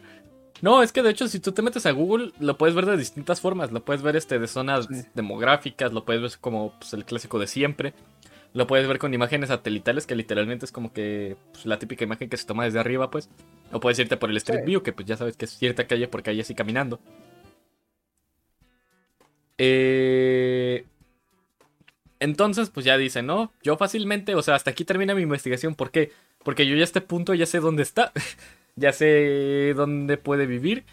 [0.62, 2.96] No, es que de hecho si tú te metes a Google lo puedes ver de
[2.98, 3.72] distintas formas.
[3.72, 5.04] Lo puedes ver este de zonas Sí.
[5.14, 7.94] demográficas, lo puedes ver como pues, el clásico de siempre.
[8.54, 12.30] Lo puedes ver con imágenes satelitales que literalmente es como que pues, la típica imagen
[12.30, 13.30] que se toma desde arriba, pues.
[13.72, 14.66] O puedes irte por el Street Sí.
[14.68, 17.00] View, que pues ya sabes que es cierta calle por calle así caminando.
[19.58, 20.86] Eh...
[22.24, 23.52] Entonces, pues ya dice, ¿no?
[23.64, 25.76] Yo fácilmente, o sea, hasta aquí termina mi investigación.
[25.76, 26.12] ¿Por qué?
[26.44, 28.14] Porque yo ya a este punto ya sé dónde está.
[28.78, 30.86] ya sé dónde puede vivir.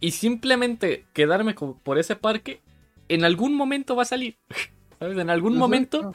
[0.00, 2.60] Y simplemente quedarme por ese parque,
[3.08, 4.36] en algún momento va a salir.
[4.98, 5.16] ¿Sabes?
[5.18, 6.14] En algún momento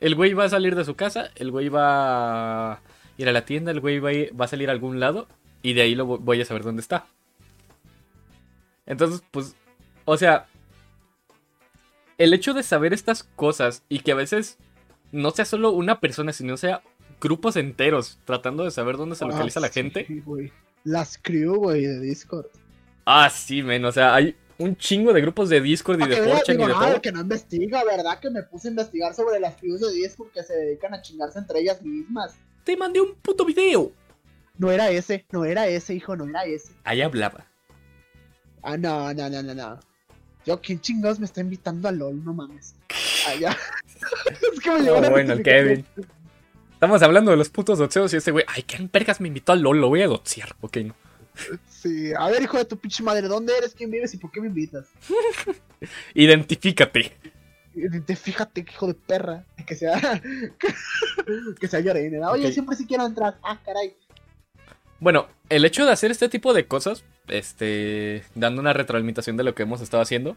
[0.00, 2.80] el güey va a salir de su casa, el güey va a
[3.18, 5.28] ir a la tienda, el güey va a, ir- va a salir a algún lado
[5.62, 7.04] y de ahí lo vo- voy a saber dónde está.
[8.86, 9.54] Entonces, pues,
[10.04, 10.46] o sea,
[12.22, 14.58] el hecho de saber estas cosas y que a veces
[15.10, 16.82] no sea solo una persona, sino sea
[17.20, 20.22] grupos enteros tratando de saber dónde se localiza Ah, la sí, gente.
[20.84, 22.46] Las crew, güey, de Discord.
[23.04, 26.54] Ah, sí, men, o sea, hay un chingo de grupos de Discord y de 4chan
[26.54, 27.00] y de todo.
[27.00, 28.20] que no investiga, ¿verdad?
[28.20, 31.38] Que me puse a investigar sobre las crews de Discord que se dedican a chingarse
[31.38, 32.34] entre ellas mismas.
[32.64, 33.92] Te mandé un puto video.
[34.58, 36.72] No era ese, no era ese, hijo, no era ese.
[36.84, 37.46] Ahí hablaba.
[38.62, 39.80] Ah, no, no, no, no, no.
[40.46, 42.24] Yo, ¿quién chingados me está invitando a LOL?
[42.24, 42.74] No mames.
[43.40, 43.50] Ya.
[44.52, 45.42] es que me Oh, una bueno, el.
[45.44, 45.86] Kevin.
[46.72, 49.56] Estamos hablando de los putos doceos y ese güey, ay, ¿qué vergas me invitó a
[49.56, 49.80] LOL?
[49.80, 50.56] Lo voy a docear.
[50.60, 50.94] Ok, no.
[51.68, 53.74] Sí, a ver, hijo de tu pinche madre, ¿dónde eres?
[53.74, 54.86] ¿Quién vives y por qué me invitas?
[56.14, 57.12] Identifícate.
[57.74, 60.20] Y te- Fíjate, hijo de perra, que sea,
[61.58, 62.18] que sea Llorena.
[62.18, 62.30] ¿no?
[62.32, 63.38] Oye, siempre sí quiero entrar.
[63.42, 63.96] Ah, caray.
[65.02, 69.52] Bueno, el hecho de hacer este tipo de cosas, este, dando una retroalimentación de lo
[69.52, 70.36] que hemos estado haciendo,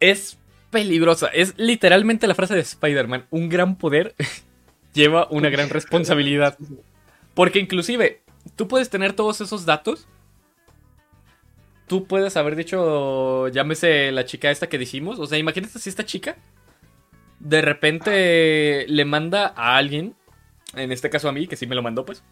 [0.00, 0.38] es
[0.70, 1.26] peligrosa.
[1.26, 4.14] Es literalmente la frase de Spider-Man, un gran poder
[4.94, 6.56] lleva una gran responsabilidad.
[7.34, 8.22] Porque inclusive,
[8.56, 10.08] tú puedes tener todos esos datos.
[11.88, 15.18] Tú puedes haber dicho, llámese la chica esta que dijimos.
[15.18, 16.38] O sea, imagínate si esta chica
[17.38, 20.14] de repente le manda a alguien,
[20.74, 22.22] en este caso a mí, que sí me lo mandó pues,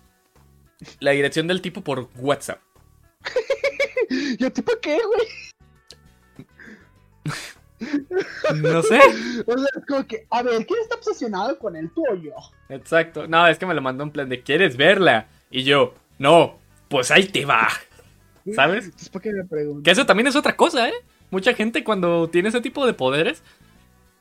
[1.00, 2.60] la dirección del tipo por WhatsApp.
[4.38, 5.26] ¿Yo tipo qué, güey?
[8.56, 8.98] No sé.
[9.46, 12.34] O sea, es como que, a ver, ¿quién está obsesionado con el pollo?
[12.68, 13.28] Exacto.
[13.28, 15.28] No, es que me lo mandó en plan de, ¿quieres verla?
[15.48, 16.58] Y yo, no,
[16.88, 17.68] pues ahí te va.
[18.54, 18.86] ¿Sabes?
[18.86, 19.84] Entonces, ¿por qué me preguntas?
[19.84, 20.94] Que eso también es otra cosa, ¿eh?
[21.30, 23.42] Mucha gente cuando tiene ese tipo de poderes,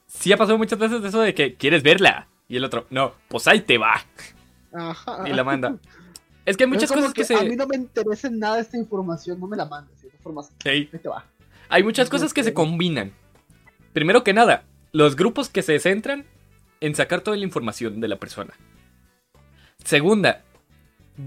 [0.06, 2.28] sí ha pasado muchas veces de eso de que, ¿quieres verla?
[2.48, 4.02] Y el otro, no, pues ahí te va.
[4.74, 5.28] Ajá.
[5.28, 5.76] Y la manda.
[6.46, 7.36] Es que hay muchas cosas que, se.
[7.36, 10.02] A mí no me interesa nada esta información, no me la mandes.
[10.02, 11.26] De formas, ahí te va.
[11.70, 13.12] Hay muchas cosas que se combinan.
[13.92, 16.26] Primero que nada, los grupos que se centran
[16.80, 18.54] en sacar toda la información de la persona.
[19.84, 20.44] Segunda,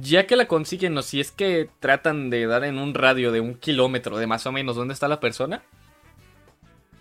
[0.01, 3.41] ya que la consiguen o si es que tratan de dar en un radio de
[3.41, 5.63] un kilómetro de más o menos dónde está la persona,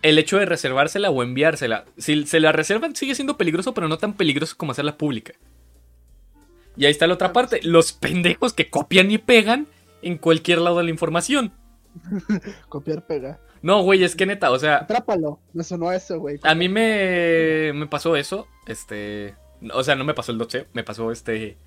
[0.02, 3.98] el hecho de reservársela o enviársela, si se la reservan sigue siendo peligroso, pero no
[3.98, 5.34] tan peligroso como hacerla pública.
[6.78, 9.68] Y ahí está la otra parte, los pendejos que copian y pegan
[10.02, 11.52] en cualquier lado de la información.
[12.70, 13.40] Copiar, pega.
[13.62, 15.40] No, güey, es que neta, o sea, Atrápalo.
[15.54, 16.40] Me sonó eso, güey.
[16.44, 19.36] a mí me, me pasó eso, este,
[19.74, 21.58] o sea, no me pasó el doce, me pasó este,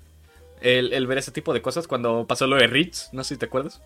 [0.61, 3.39] el, el ver ese tipo de cosas cuando pasó lo de Ritz, no sé si
[3.39, 3.81] te acuerdas.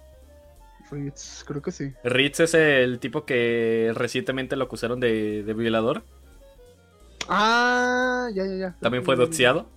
[0.89, 1.91] Fritz, creo que sí.
[2.03, 6.03] Ritz es el tipo que recientemente lo acusaron de, de violador,
[7.29, 8.75] Ah, ya, ya, ya.
[8.79, 9.67] también fue doxeado.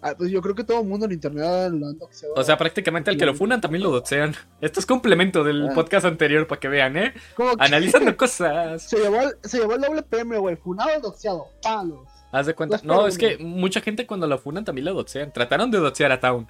[0.00, 2.34] Ah, pues yo creo que todo el mundo en internet lo han doxeado.
[2.36, 4.34] O sea, prácticamente al que lo funan también lo doxean.
[4.60, 5.72] Esto es complemento del Ah.
[5.74, 7.14] podcast anterior para que vean, ¿eh?
[7.36, 8.82] Que Analizando cosas.
[8.82, 10.56] Se llevó, el, se llevó el doble premio, güey.
[10.56, 11.46] Funado doxeado.
[11.62, 12.06] Palos.
[12.32, 12.80] Haz de cuenta.
[12.84, 15.32] No, es que mucha gente cuando lo funan también lo doxean.
[15.32, 16.48] Trataron de doxear a Town.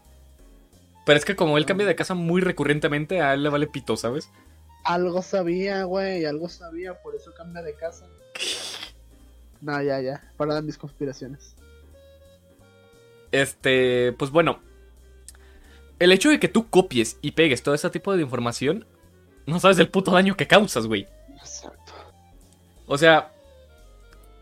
[1.04, 3.96] Pero es que como él cambia de casa muy recurrentemente, a él le vale pito,
[3.96, 4.30] ¿sabes?
[4.84, 6.24] Algo sabía, güey.
[6.24, 7.00] Algo sabía.
[7.02, 8.06] Por eso cambia de casa.
[9.60, 10.22] No, ya, ya.
[10.36, 11.54] Para mis conspiraciones.
[13.32, 14.60] Este, pues bueno.
[15.98, 18.84] El hecho de que tú copies y pegues todo ese tipo de información,
[19.46, 21.08] no sabes el puto daño que causas, güey.
[21.38, 21.94] Exacto.
[22.86, 23.32] O sea,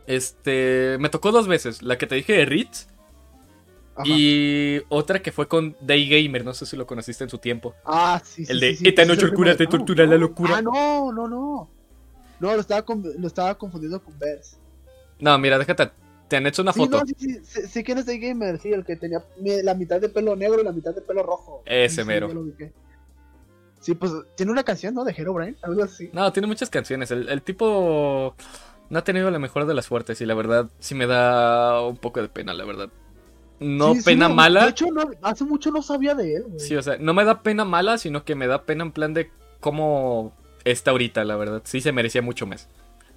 [0.09, 1.83] este, me tocó dos veces.
[1.83, 2.89] La que te dije de Ritz
[3.95, 4.05] Ajá.
[4.09, 7.75] y otra que fue con Day Gamer, no sé si lo conociste en su tiempo.
[7.85, 8.53] Ah, sí, sí.
[8.53, 10.57] El de, sí, sí, "Esta sí, noche oscura te no, tortura la locura".
[10.57, 11.69] Ah, no, no, no.
[12.41, 14.59] No, lo estaba, con- lo estaba confundiendo con Bears.
[15.21, 15.91] No, mira, déjate,
[16.27, 16.99] te han hecho una Sí, foto.
[16.99, 19.23] no, sí, sí, sí, sí, quién es el gamer, sí, el que tenía
[19.63, 21.63] la mitad de pelo negro y la mitad de pelo rojo.
[21.67, 22.31] Ese Sí, mero.
[23.81, 25.05] Sí, pues tiene una canción, ¿no?
[25.05, 26.09] De Herobrine, algo así.
[26.13, 27.11] No, tiene muchas canciones.
[27.11, 28.35] El, el tipo
[28.91, 31.97] no ha tenido la mejor de las suertes y la verdad sí me da un
[31.97, 32.91] poco de pena, la verdad.
[33.63, 34.65] No Sí, sí, pena no, mala.
[34.65, 36.61] De hecho, no, hace mucho no sabía de él, güey.
[36.61, 39.15] Sí, o sea, no me da pena mala, sino que me da pena en plan
[39.15, 40.35] de cómo
[40.65, 41.63] está ahorita, la verdad.
[41.65, 42.69] Sí se merecía mucho más.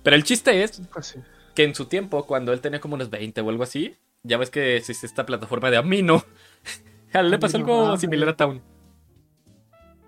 [0.03, 1.17] Pero el chiste es Pues
[1.55, 4.49] que en su tiempo, cuando él tenía como unos 20 o algo así, ya ves
[4.49, 6.23] que existe esta plataforma de Amino.
[7.13, 8.61] A él le pasó Amino, algo ah, similar a Town.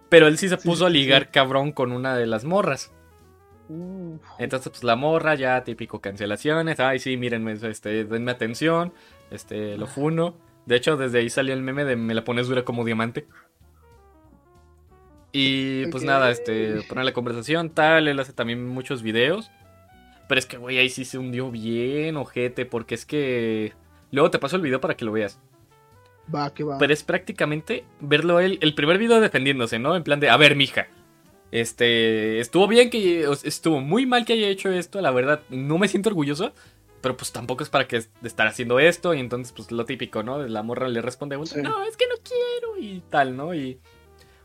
[0.10, 2.92] Pero él sí se Sí, puso a ligar cabrón con una de las morras.
[3.70, 4.22] Uf.
[4.40, 6.80] Entonces, pues la morra ya, típico cancelaciones.
[6.80, 8.94] Ay, sí, mírenme, este, denme atención.
[9.32, 10.36] Este, lo funo.
[10.66, 13.26] De hecho, desde ahí salió el meme de me la pones dura como diamante.
[15.32, 18.08] Y pues nada, este, poner la conversación, tal.
[18.08, 19.52] Él hace también muchos videos.
[20.28, 23.74] Pero es que, güey, ahí sí se hundió bien, ojete, porque es que.
[24.12, 25.40] Luego te paso el video para que lo veas.
[26.34, 26.78] Va, que va.
[26.78, 29.96] Pero es prácticamente verlo él, el primer video defendiéndose, ¿no?
[29.96, 30.88] En plan de, a ver, mija.
[31.52, 35.88] Este, estuvo bien que, estuvo muy mal que haya hecho esto, la verdad, no me
[35.88, 36.52] siento orgulloso.
[37.08, 39.14] Pero pues tampoco es para que de estar haciendo esto.
[39.14, 40.40] Y entonces, pues lo típico, ¿no?
[40.46, 41.62] La morra le responde, Sí.
[41.62, 43.56] no, es que no quiero y tal, ¿no?
[43.56, 43.80] Y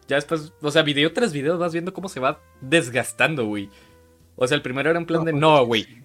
[0.07, 3.69] ya después, o sea, video tras video vas viendo cómo se va desgastando, güey.
[4.37, 6.05] O sea, el primero era en plan No, de, pues, no, güey.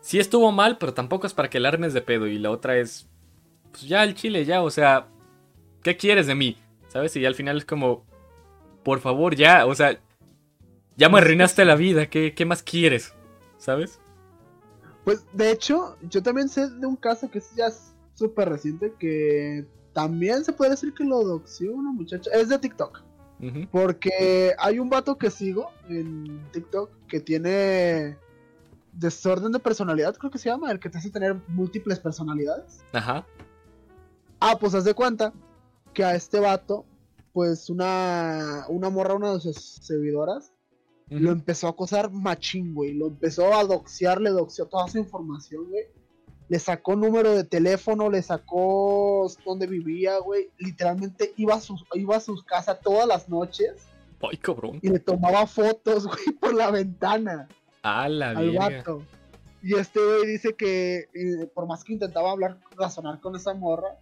[0.00, 0.20] sí.
[0.20, 2.28] Estuvo mal, pero tampoco es para que la armes de pedo.
[2.28, 3.08] Y la otra es,
[3.72, 5.08] pues ya el chile, ya, o sea,
[5.82, 6.56] ¿qué quieres de mí?
[6.86, 7.16] ¿Sabes?
[7.16, 8.06] Y al final es como,
[8.84, 9.98] por favor, ya, o sea,
[10.96, 13.12] ya me arruinaste la vida, ¿qué, qué más quieres?
[13.58, 13.98] ¿Sabes?
[15.06, 17.68] Pues de hecho, yo también sé de un caso que es ya
[18.16, 22.28] súper reciente que también se puede decir que lo doxió una muchacha.
[22.32, 23.04] Es de TikTok.
[23.70, 28.18] Porque hay un vato que sigo en TikTok que tiene
[28.94, 32.80] desorden de personalidad, creo que se llama, el que te hace tener múltiples personalidades.
[32.92, 33.24] Ajá.
[34.40, 35.32] Ah, pues haz de cuenta
[35.94, 36.84] que a este vato,
[37.32, 40.52] pues una, una morra, una de sus seguidoras,
[41.08, 42.92] lo empezó a acosar machín, güey.
[42.92, 45.84] Lo empezó a doxear, le doxeó toda su información, güey.
[46.48, 50.50] Le sacó número de teléfono, le sacó dónde vivía, güey.
[50.58, 53.88] Literalmente iba a su, iba a sus casas todas las noches
[54.22, 54.78] Ay, cabrón.
[54.82, 57.48] y le tomaba fotos, güey, por la ventana
[57.82, 59.02] A la al vato.
[59.62, 63.98] Y este güey dice que eh, por más que intentaba hablar, razonar con esa morra,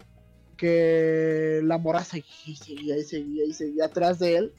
[0.56, 4.54] que la morra seguía y seguía y seguía y seguía atrás de él.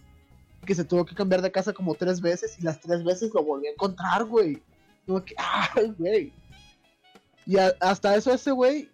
[0.66, 3.44] Que se tuvo que cambiar de casa como tres veces y las tres veces lo
[3.44, 4.62] volvió a encontrar, güey.
[5.06, 5.36] Como que,
[5.76, 6.34] ay, güey.
[7.46, 8.90] Y hasta eso ese güey,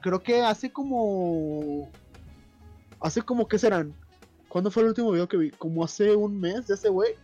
[0.00, 1.90] creo que hace como...
[3.00, 3.94] Hace como, ¿qué serán?
[4.48, 5.50] ¿Cuándo fue el último video que vi?
[5.50, 7.14] Como hace un mes de ese güey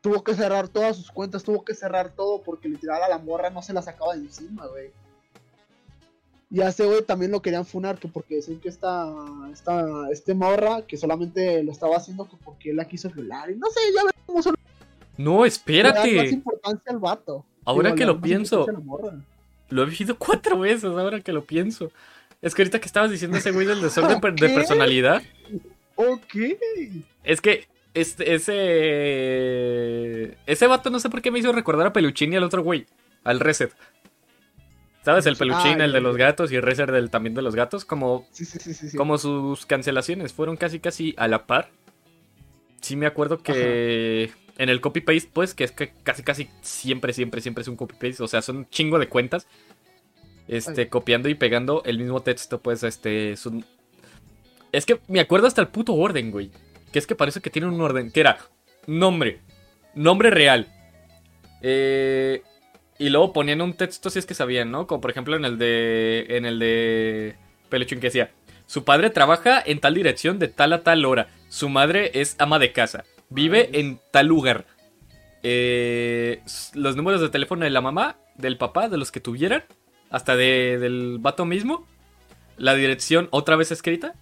[0.00, 3.50] tuvo que cerrar todas sus cuentas, tuvo que cerrar todo porque literal a la morra
[3.50, 4.92] no se la sacaba de encima, güey.
[6.50, 9.08] Y a ese güey también lo querían funar, que porque decían que esta,
[9.52, 13.50] esta, este morra, que solamente lo estaba haciendo que porque él la quiso violar.
[13.50, 14.56] Y no sé, ya ves cómo son.
[15.16, 16.28] No, Le dan más espérate.
[16.30, 17.44] importancia al vato.
[17.64, 18.66] Ahora Digo, que lo pienso.
[19.68, 21.92] Lo he vivido cuatro veces ahora que lo pienso.
[22.42, 25.22] Es que ahorita que estabas diciendo ese güey del desorden de personalidad.
[25.94, 26.34] Ok.
[27.22, 30.36] Es que este, ese.
[30.46, 32.86] Ese vato no sé por qué me hizo recordar a Peluchín y al otro güey.
[33.22, 33.72] Al Reset.
[35.02, 35.24] ¿Sabes?
[35.26, 37.84] El Peluchín, Ah, el de los gatos y el Reset del, también de los gatos.
[37.84, 41.70] Como, Sí, sí, sí, como sus cancelaciones fueron casi casi a la par.
[42.82, 47.40] Sí me acuerdo que en el copy-paste, pues, que es que casi casi siempre, siempre,
[47.40, 48.22] siempre es un copy-paste.
[48.22, 49.46] O sea, son un chingo de cuentas.
[50.48, 50.86] Este, Ay.
[50.88, 53.64] copiando y pegando el mismo texto, pues, este, es un...
[54.72, 56.50] Es que me acuerdo hasta el puto orden, güey.
[56.92, 58.10] Que es que parece que tiene un orden.
[58.10, 58.38] Que era
[58.86, 59.40] nombre,
[59.94, 60.66] nombre real.
[61.62, 62.42] Eh,
[63.00, 64.86] y luego ponían un texto si es que sabían, ¿no?
[64.86, 66.26] Como por ejemplo en el de.
[66.28, 67.34] En el de.
[67.68, 68.30] Peluchín que decía.
[68.66, 71.28] Su padre trabaja en tal dirección de tal a tal hora.
[71.48, 73.04] Su madre es ama de casa.
[73.30, 74.66] Vive en tal lugar.
[75.42, 76.42] Eh,
[76.74, 79.64] los números de teléfono de la mamá, del papá, de los que tuvieran.
[80.10, 81.86] Hasta de- del vato mismo.
[82.58, 84.14] La dirección otra vez escrita.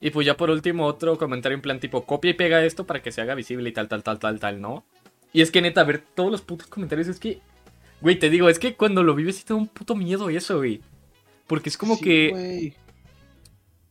[0.00, 3.02] Y pues ya por último otro comentario en plan tipo copia y pega esto para
[3.02, 4.84] que se haga visible y tal, tal, tal, tal, tal, ¿no?
[5.32, 7.40] Y es que neta, ver todos los putos comentarios es que...
[8.02, 10.58] Güey, te digo, es que cuando lo vives sí te da un puto miedo eso,
[10.58, 10.80] güey.
[11.46, 12.74] Porque es como Sí, que güey.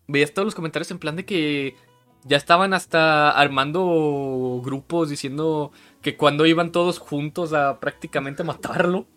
[0.07, 1.76] veías todos los comentarios en plan de que
[2.24, 9.07] ya estaban hasta armando grupos diciendo que cuando iban todos juntos a prácticamente matarlo.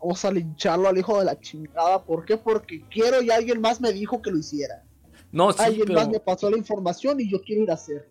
[0.00, 2.02] Vamos a lincharlo al hijo de la chingada.
[2.04, 2.36] ¿Por qué?
[2.36, 4.82] Porque quiero y alguien más me dijo que lo hiciera.
[5.30, 8.08] No, sí, alguien pero, más me pasó la información y yo quiero ir a hacer.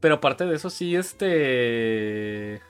[0.00, 2.60] pero aparte de eso sí, este...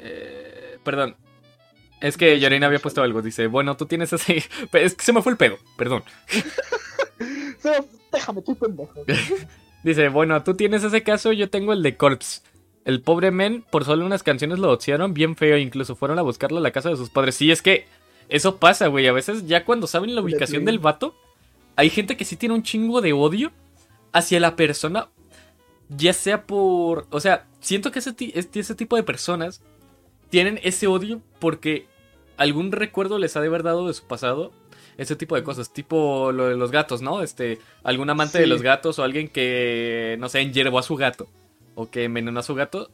[0.00, 1.16] Eh, perdón.
[2.00, 3.22] Es que Yorina había puesto algo.
[3.22, 4.42] Dice, bueno, tú tienes ese...
[4.72, 6.02] Es que se me fue el pedo, perdón.
[8.12, 9.04] Déjame, estoy pendejo.
[9.84, 12.42] Dice, bueno, tú tienes ese caso, yo tengo el de Corpse.
[12.84, 16.58] El pobre men, por solo unas canciones lo doxearon bien feo, incluso fueron a buscarlo
[16.58, 17.34] a la casa de sus padres.
[17.34, 17.86] Sí, es que
[18.28, 19.06] eso pasa, güey.
[19.06, 21.14] A veces ya cuando saben la ubicación del vato,
[21.76, 23.52] hay gente que sí tiene un chingo de odio
[24.12, 25.08] hacia la persona.
[25.88, 27.06] Ya sea por...
[27.10, 29.62] O sea, siento que ese tipo de personas
[30.30, 31.86] tienen ese odio porque
[32.36, 34.52] algún recuerdo les ha de haber dado de su pasado.
[34.96, 37.22] Ese tipo de cosas, tipo lo de los gatos, ¿no?
[37.22, 41.26] Este, algún amante de los gatos o alguien que, no sé, enyerbó a su gato
[41.74, 42.90] o que envenenó a su gato,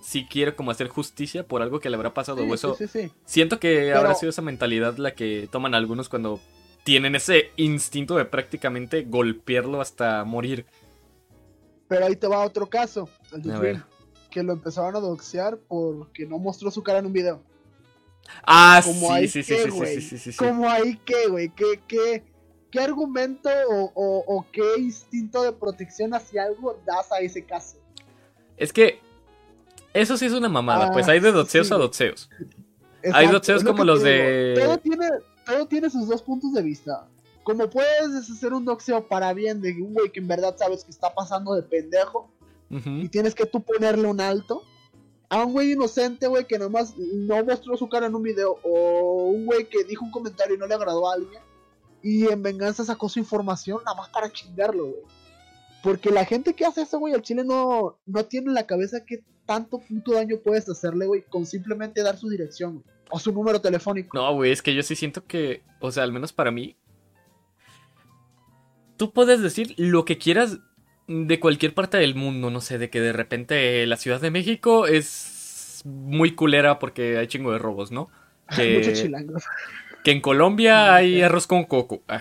[0.00, 2.42] sí quiere como hacer justicia por algo que le habrá pasado.
[2.46, 3.12] o eso, sí, sí, sí.
[3.26, 6.40] siento que Pero- habrá sido esa mentalidad la que toman algunos cuando
[6.82, 10.64] tienen ese instinto de prácticamente golpearlo hasta morir.
[11.88, 13.10] Pero ahí te va otro caso.
[13.32, 13.82] A ver.
[14.30, 17.40] Que lo empezaron a doxear porque no mostró su cara en un video.
[18.44, 20.38] Ah, Como sí, sí, sí, qué, sí, sí, sí, sí, sí.
[20.38, 21.48] ¿Cómo ahí qué, güey?
[21.50, 22.22] ¿Qué, qué,
[22.70, 27.76] qué argumento o, o- o qué instinto de protección hacia algo das a ese caso?
[28.56, 29.00] Es que
[29.92, 31.74] eso sí es una mamada, Ah, pues hay de doceos sí.
[31.74, 32.30] a doceos.
[33.12, 34.10] Hay doxeos como que los digo.
[34.14, 35.08] de- Todo tiene,
[35.46, 37.08] todo tiene sus dos puntos de vista.
[37.42, 40.90] Como puedes hacer un doxeo para bien de un güey que en verdad sabes que
[40.92, 42.30] está pasando de pendejo
[42.70, 44.62] Y tienes que tú ponerle un alto.
[45.28, 48.58] A un güey inocente, güey, que nomás no mostró su cara en un video.
[48.62, 51.42] O un güey que dijo un comentario y no le agradó a alguien.
[52.02, 55.02] Y en venganza sacó su información nada más para chingarlo, güey.
[55.82, 59.04] Porque la gente que hace eso, güey, al chile no, no tiene en la cabeza
[59.04, 63.32] que tanto puto daño puedes hacerle, güey, con simplemente dar su dirección güey, o su
[63.32, 64.16] número telefónico.
[64.16, 66.76] No, güey, es que yo sí siento que, o sea, al menos para mí,
[68.96, 70.58] tú puedes decir lo que quieras
[71.12, 74.86] de cualquier parte del mundo, no sé, de que de repente la Ciudad de México
[74.86, 78.08] es muy culera porque hay chingo de robos, ¿no?
[78.50, 78.56] Muchos
[78.86, 79.44] Que, chilangos.
[80.04, 82.02] que en Colombia hay arroz con coco.
[82.08, 82.20] ah,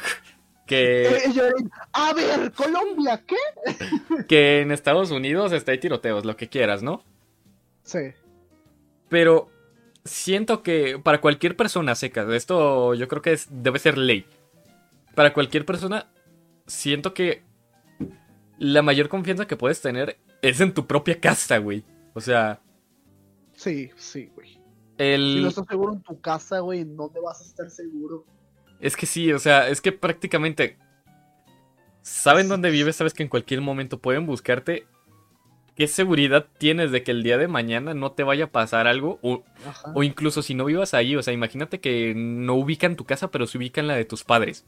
[0.65, 1.43] Que, Eh, yo,
[1.93, 3.35] a ver, Colombia, ¿qué?
[4.27, 7.03] que en Estados Unidos está hay tiroteos, lo que quieras, ¿no?
[7.83, 7.99] Sí.
[9.07, 9.49] Pero
[10.03, 14.25] siento que para cualquier persona seca, esto yo creo que es- debe ser ley.
[15.15, 16.07] Para cualquier persona,
[16.67, 17.43] siento que
[18.59, 21.83] la mayor confianza que puedes tener es en tu propia casa, güey.
[22.13, 22.61] O sea,
[23.59, 24.57] Sí, sí, güey.
[24.97, 28.25] Si no estás seguro en tu casa, güey, ¿en dónde vas a estar seguro?
[28.79, 30.77] Es que sí, o sea, es que prácticamente
[32.01, 34.87] saben dónde vives, sabes que en cualquier momento pueden buscarte.
[35.75, 39.19] ¿Qué seguridad tienes de que el día de mañana no te vaya a pasar algo?
[39.21, 39.43] O,
[39.93, 43.45] o incluso si no vivas ahí, o sea, imagínate que no ubican tu casa, pero
[43.45, 44.65] se ubican la de tus padres.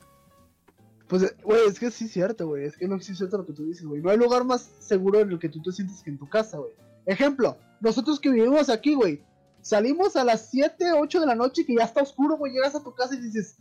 [1.11, 2.63] Pues, güey, es que sí es cierto, güey.
[2.63, 4.01] Es que no es cierto lo que tú dices, güey.
[4.01, 6.57] No hay lugar más seguro en el que tú te sientes que en tu casa,
[6.57, 6.71] güey.
[7.05, 9.21] Ejemplo, nosotros que vivimos aquí, güey.
[9.59, 12.53] Salimos a las 7, 8 de la noche que ya está oscuro, güey.
[12.53, 13.57] Llegas a tu casa y dices,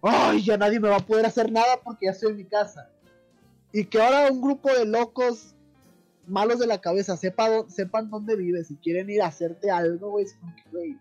[0.00, 2.88] ay, ya nadie me va a poder hacer nada porque ya estoy en mi casa.
[3.74, 5.54] Y que ahora un grupo de locos
[6.26, 10.24] malos de la cabeza sepa, sepan dónde vives y quieren ir a hacerte algo, güey.
[10.24, 10.98] Es como que, güey,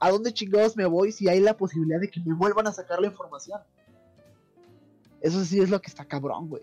[0.00, 3.00] ¿a dónde chingados me voy si hay la posibilidad de que me vuelvan a sacar
[3.00, 3.62] la información?
[5.20, 6.62] Eso sí es lo que está cabrón, güey.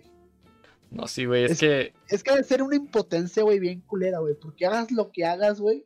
[0.89, 1.93] No, sí, güey, es, Es- que.
[2.09, 4.35] Es que debe ser una impotencia, güey, bien culera, güey.
[4.35, 5.85] Porque hagas lo que hagas, güey.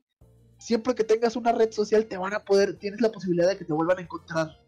[0.58, 3.66] Siempre que tengas una red social te van a poder, tienes la posibilidad de que
[3.66, 4.60] te vuelvan a encontrar.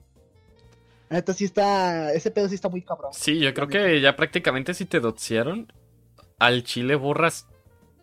[1.10, 3.12] Neta sí está, ese pedo sí está muy cabrón.
[3.14, 5.72] Sí, yo creo que ya prácticamente si te doxearon,
[6.39, 7.45] al chile borras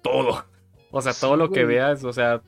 [0.03, 0.45] todo.
[0.93, 2.41] O sea, Sí, todo lo que veas, o sea,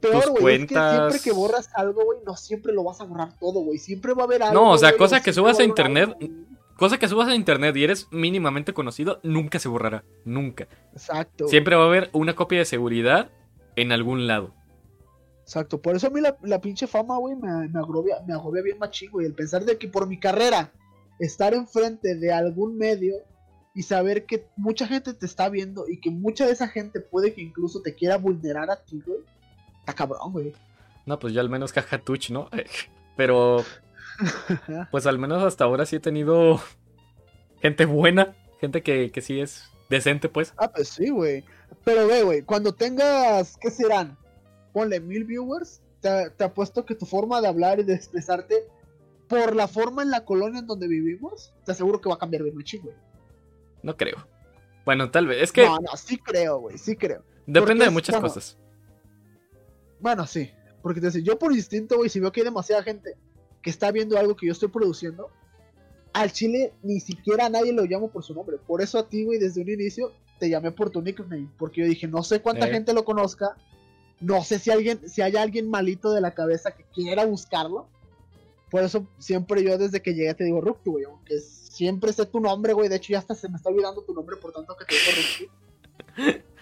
[0.00, 3.00] peor, tus güey, es que cuentas- siempre que borras algo, güey, no siempre lo vas
[3.00, 3.78] a borrar todo, güey.
[3.78, 4.54] Siempre va a haber algo.
[4.54, 6.34] No, o sea, güey, cosa que subas a internet, algo.
[6.76, 10.04] Cosa que subas a internet y eres mínimamente conocido, nunca se borrará.
[10.24, 10.68] Nunca.
[10.92, 11.48] Exacto.
[11.48, 13.30] Siempre va a haber una copia de seguridad
[13.76, 14.54] en algún lado.
[15.42, 18.62] Exacto, por eso a mí la, la pinche fama, güey, me, me, agobia, me agobia
[18.62, 19.26] bien machín, güey.
[19.26, 20.72] El pensar de que por mi carrera,
[21.20, 23.14] estar enfrente de algún medio
[23.74, 27.34] y saber que mucha gente te está viendo y que mucha de esa gente puede
[27.34, 29.20] que incluso te quiera vulnerar a ti, güey.
[29.80, 30.52] Está cabrón, güey.
[31.04, 32.48] No, pues ya al menos caja Twitch, ¿no?
[33.16, 33.64] Pero,
[34.90, 36.60] pues al menos hasta ahora sí he tenido
[37.60, 40.52] gente buena, gente que, que sí es decente, pues.
[40.56, 41.44] ah, pues sí, güey.
[41.84, 44.16] Pero ve, güey, cuando tengas, ¿qué serán?
[44.72, 48.64] Ponle mil viewers, te, te apuesto que tu forma de hablar y de expresarte
[49.28, 52.42] por la forma en la colonia en donde vivimos, te aseguro que va a cambiar
[52.42, 52.94] bien machín, güey.
[53.82, 54.26] No creo.
[54.84, 55.42] Bueno, tal vez.
[55.42, 57.24] Es que No, no, sí creo, güey, sí creo.
[57.46, 58.56] depende de muchas bueno, cosas.
[60.00, 60.50] Bueno, sí.
[60.82, 63.16] Porque te dice, yo por instinto, güey, si veo que hay demasiada gente
[63.66, 65.28] que está viendo algo que yo estoy produciendo,
[66.12, 68.58] al chile ni siquiera a nadie lo llamo por su nombre.
[68.64, 71.48] Por eso a ti, güey, desde un inicio te llamé por tu nickname.
[71.58, 72.70] Porque yo dije, no sé cuánta Eh.
[72.70, 73.56] gente lo conozca.
[74.20, 77.88] No sé si alguien, si hay alguien malito de la cabeza que quiera buscarlo.
[78.70, 81.04] Por eso siempre yo desde que llegué te digo Ruptu, güey.
[81.06, 82.88] Aunque siempre sé tu nombre, güey.
[82.88, 85.10] De hecho ya hasta se me está olvidando tu nombre por tanto que te digo
[85.18, 86.46] Ruptu.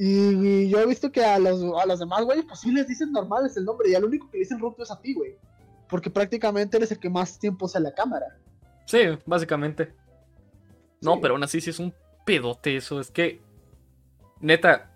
[0.00, 3.10] Y, yo he visto que a los, a los demás, güey, pues sí les dicen
[3.10, 3.90] normales el nombre.
[3.90, 5.36] Y al único que le dicen Ruptu es a ti, güey.
[5.88, 8.26] Porque prácticamente eres el que más tiempo usa la cámara.
[8.86, 9.92] Sí, básicamente.
[11.00, 11.18] No, Sí.
[11.22, 11.92] pero aún así sí es un
[12.24, 13.00] pedote eso.
[13.00, 13.40] Es que.
[14.40, 14.92] Neta.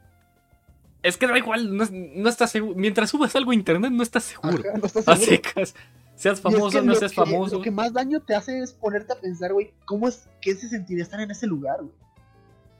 [1.02, 2.74] Es que da igual, no, es- no estás seguro.
[2.76, 4.62] Mientras subas algo a internet, no estás seguro.
[4.68, 5.26] Ajá, no estás seguro.
[5.26, 5.74] secas.
[6.14, 7.56] Seas es famoso, que no seas que- famoso.
[7.56, 10.68] Lo que más daño te hace es ponerte a pensar, güey, ¿cómo es que se
[10.68, 11.92] sentiría estar en ese lugar, güey?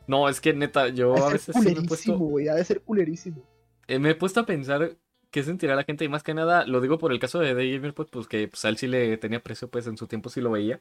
[0.07, 2.19] No, es que neta, yo a veces sí me he puesto.
[2.51, 3.43] ha de ser culerísimo.
[3.89, 4.97] eh, me he puesto a pensar
[5.31, 6.05] qué sentirá la gente.
[6.05, 8.49] Y más que nada, lo digo por el caso de Day Gamer, pues, pues que
[8.49, 10.81] pues, a él sí le tenía precio, pues en su tiempo sí lo veía.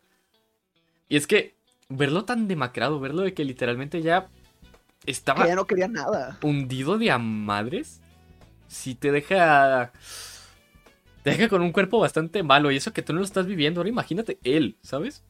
[1.08, 1.56] Y es que
[1.90, 4.28] verlo tan demacrado, verlo de que literalmente ya
[5.06, 6.38] estaba Que ya no quería nada.
[6.42, 8.00] hundido de a madres,
[8.68, 9.92] si te deja.
[11.24, 12.72] Te deja con un cuerpo bastante malo.
[12.72, 13.80] Y eso que tú no lo estás viviendo.
[13.82, 15.24] Ahora imagínate él, ¿sabes?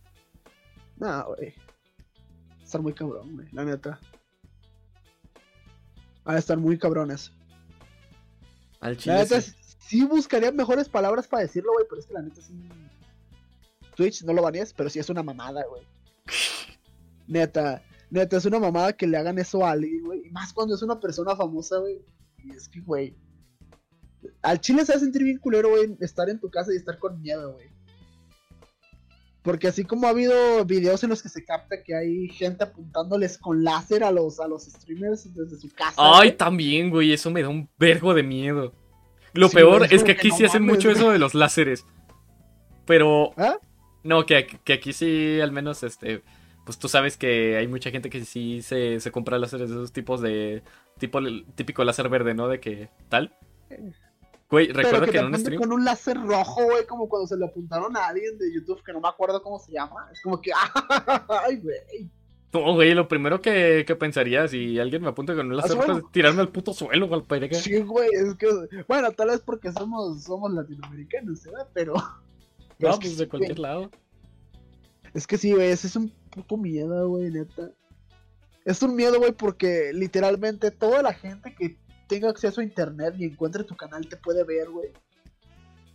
[0.97, 1.53] No, güey.
[2.71, 3.99] Estar muy cabrón, güey, la neta.
[6.25, 7.33] Va a estar muy cabrones.
[8.79, 9.15] Al La chile.
[9.15, 9.51] neta, sí.
[9.77, 12.53] sí buscaría mejores palabras para decirlo, güey, pero es que la neta sí.
[13.97, 15.83] Twitch, no lo banees, pero sí es una mamada, güey.
[17.27, 20.27] Neta, neta, es una mamada que le hagan eso a alguien, güey.
[20.27, 21.99] Y más cuando es una persona famosa, güey.
[22.37, 23.17] Y es que, güey.
[24.43, 26.97] Al chile se va a sentir bien culero, güey, estar en tu casa y estar
[26.99, 27.67] con miedo, güey.
[29.41, 33.37] Porque así como ha habido videos en los que se capta que hay gente apuntándoles
[33.39, 35.95] con láser a los, a los streamers desde su casa.
[35.97, 36.37] Ay, güey.
[36.37, 37.11] también, güey.
[37.11, 38.73] Eso me da un vergo de miedo.
[39.33, 40.97] Lo Sí, peor es que que aquí no sí hacen mames, mucho güey.
[40.99, 41.85] eso de los láseres.
[42.85, 43.31] Pero.
[43.37, 43.57] ¿Ah?
[44.03, 46.23] No, que, que aquí sí, al menos, este.
[46.65, 49.91] Pues tú sabes que hay mucha gente que sí se, se compra láseres de esos
[49.91, 50.63] tipos de.
[50.99, 51.19] Tipo,
[51.55, 52.47] típico láser verde, ¿no?
[52.47, 53.35] De que tal.
[54.51, 55.61] Güey, recuerdo que que te en un apunte stream.
[55.61, 58.91] con un láser rojo, güey, como cuando se le apuntaron a alguien de YouTube que
[58.93, 60.09] no me acuerdo cómo se llama.
[60.11, 60.51] Es como que,
[61.45, 62.09] ay, güey.
[62.53, 65.99] No, güey, lo primero que, que pensaría si alguien me apunta con un láser rojo
[65.99, 67.55] es tirarme al puto suelo, al pereque.
[67.55, 68.47] Sí, güey, es que,
[68.89, 71.67] bueno, tal vez porque somos, somos latinoamericanos, ¿verdad?
[71.73, 71.93] Pero,
[72.77, 73.61] pero No, es que pues sí, de cualquier güey.
[73.61, 73.91] lado.
[75.13, 77.71] Es que sí, güey, ese es un puto miedo, güey, neta.
[78.65, 81.77] Es un miedo, güey, porque literalmente toda la gente que
[82.11, 84.91] tenga acceso a internet y encuentre tu canal te puede ver, güey.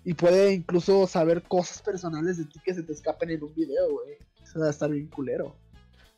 [0.02, 3.92] Y puede incluso saber cosas personales de ti que se te escapen en un video,
[3.92, 4.16] güey.
[4.42, 5.54] Eso va a estar bien culero.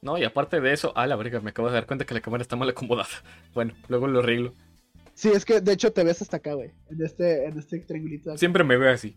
[0.00, 2.20] No, y aparte de eso, ah, la verga, me acabo de dar cuenta que la
[2.20, 3.08] cámara está mal acomodada.
[3.54, 4.52] Bueno, luego lo arreglo.
[5.14, 6.70] Sí, es que de hecho te ves hasta acá, güey.
[6.90, 8.30] En este, en este triangulito.
[8.30, 8.38] acá.
[8.38, 9.16] Siempre me veo así.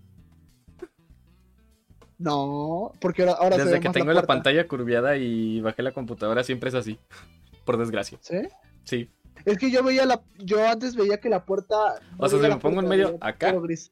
[2.18, 5.62] No, porque ahora, ahora se Desde ve que más tengo la la, pantalla curviada y
[5.62, 6.98] bajé la computadora, siempre es así.
[7.66, 8.18] Por desgracia.
[8.22, 8.38] ¿Sí?
[8.84, 9.12] Sí.
[9.46, 10.22] Es que yo veía la.
[10.38, 11.76] Yo antes veía que la puerta.
[12.18, 13.52] O sea, si me pongo en medio, acá.
[13.54, 13.92] gris.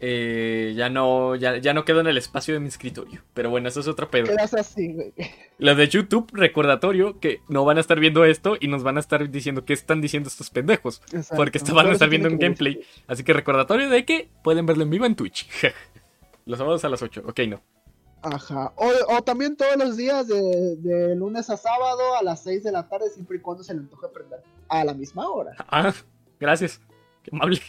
[0.00, 3.22] Eh, ya no, ya, ya no quedo en el espacio de mi escritorio.
[3.32, 4.26] Pero bueno, eso es otro pedo.
[4.26, 5.14] Quedas así, güey.
[5.58, 9.00] Los de YouTube, recordatorio que no van a estar viendo esto y nos van a
[9.00, 11.00] estar diciendo qué están diciendo estos pendejos.
[11.06, 11.36] Exacto.
[11.36, 12.80] Porque esta van a estar viendo que gameplay.
[13.06, 15.48] Así que recordatorio de que pueden verlo en vivo en Twitch.
[16.44, 17.22] Los sábados a las 8.
[17.24, 17.62] Ok, no.
[18.24, 18.72] Ajá.
[18.76, 22.72] O, o también todos los días, de, de lunes a sábado, a las 6 de
[22.72, 24.42] la tarde, siempre y cuando se le antoje prender.
[24.68, 25.54] A la misma hora.
[25.68, 25.92] Ah,
[26.40, 26.80] gracias.
[27.22, 27.60] Qué amable.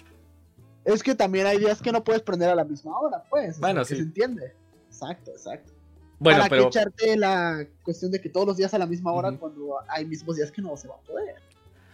[0.86, 3.60] Es que también hay días que no puedes prender a la misma hora, pues.
[3.60, 3.95] Bueno, que sí.
[3.97, 4.56] se entiende.
[4.88, 5.74] Exacto, exacto.
[6.20, 6.64] Bueno, Para pero.
[6.64, 10.06] que echarte la cuestión de que todos los días a la misma hora, cuando hay
[10.06, 11.36] mismos días que no se va a poder.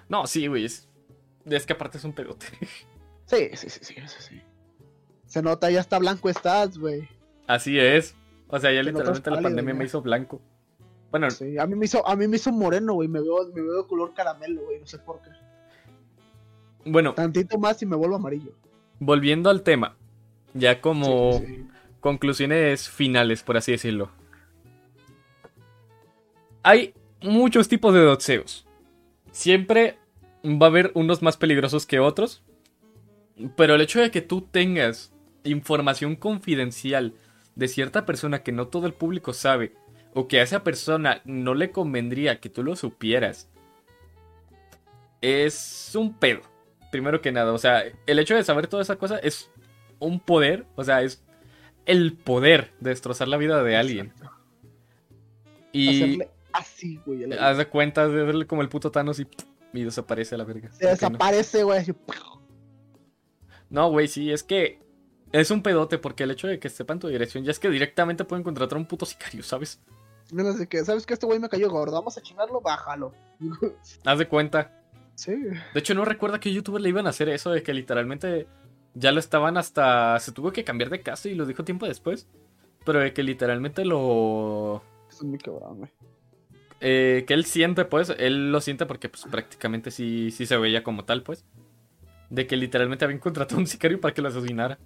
[0.07, 0.65] No, sí, güey.
[0.65, 0.87] Es...
[1.45, 2.45] es que aparte es un pedote.
[3.25, 4.41] Sí, sí, sí, sí, sí, sí.
[5.25, 7.07] Se nota, ya está blanco estás, güey.
[7.47, 8.13] Así es.
[8.51, 10.41] O sea, ya literalmente la pálido, pandemia me hizo blanco.
[11.09, 13.07] Bueno, Sí, a mí me hizo, a mí me hizo moreno, güey.
[13.07, 14.79] Me veo, me veo de color caramelo, güey.
[14.79, 15.29] No sé por qué.
[16.85, 18.51] bueno, Tantito más y me vuelvo amarillo.
[18.99, 19.95] volviendo al tema.
[20.53, 21.67] Ya como Sí, sí.
[22.01, 24.09] conclusiones finales, por así decirlo.
[26.63, 28.65] Hay muchos tipos de doxeos.
[29.31, 29.97] Siempre
[30.45, 32.43] va a haber unos más peligrosos que otros.
[33.55, 35.11] Pero el hecho de que tú tengas
[35.43, 37.13] información confidencial
[37.55, 39.73] de cierta persona que no todo el público sabe,
[40.13, 43.49] o que a esa persona no le convendría que tú lo supieras,
[45.21, 46.41] es un pedo.
[46.91, 49.49] Primero que nada, o sea, el hecho de saber toda esa cosa es
[49.99, 51.23] un poder, o sea, es
[51.85, 54.07] el poder de destrozar la vida de alguien.
[54.07, 54.37] Exacto.
[55.71, 57.33] Y Hacerle así, güey.
[57.39, 59.27] haz de cuenta de verle como el puto Thanos y,
[59.73, 60.69] y desaparece a la verga.
[60.73, 61.85] Se desaparece, güey.
[63.69, 64.79] No, güey, sí, es que
[65.31, 68.25] es un pedote porque el hecho de que sepan tu dirección ya es que directamente
[68.25, 69.81] pueden contratar a un puto sicario, ¿sabes?
[70.31, 71.93] Menos de que, ¿sabes que Este güey me cayó gordo.
[71.93, 73.13] Vamos a chingarlo, bájalo.
[74.05, 74.71] Haz de cuenta.
[75.15, 75.33] sí.
[75.33, 78.47] De hecho, no recuerda que youtuber le iban a hacer eso de que literalmente
[78.93, 80.19] ya lo estaban hasta.
[80.19, 82.27] Se tuvo que cambiar de casa y lo dijo tiempo después.
[82.85, 84.81] Pero de que literalmente lo.
[85.09, 85.91] Es muy cabrón, güey.
[86.79, 88.11] eh, que él siente, pues.
[88.17, 91.45] Él lo siente porque, pues, prácticamente sí, sí se veía como tal, pues.
[92.29, 94.79] De que literalmente habían contratado a un sicario para que lo asesinara.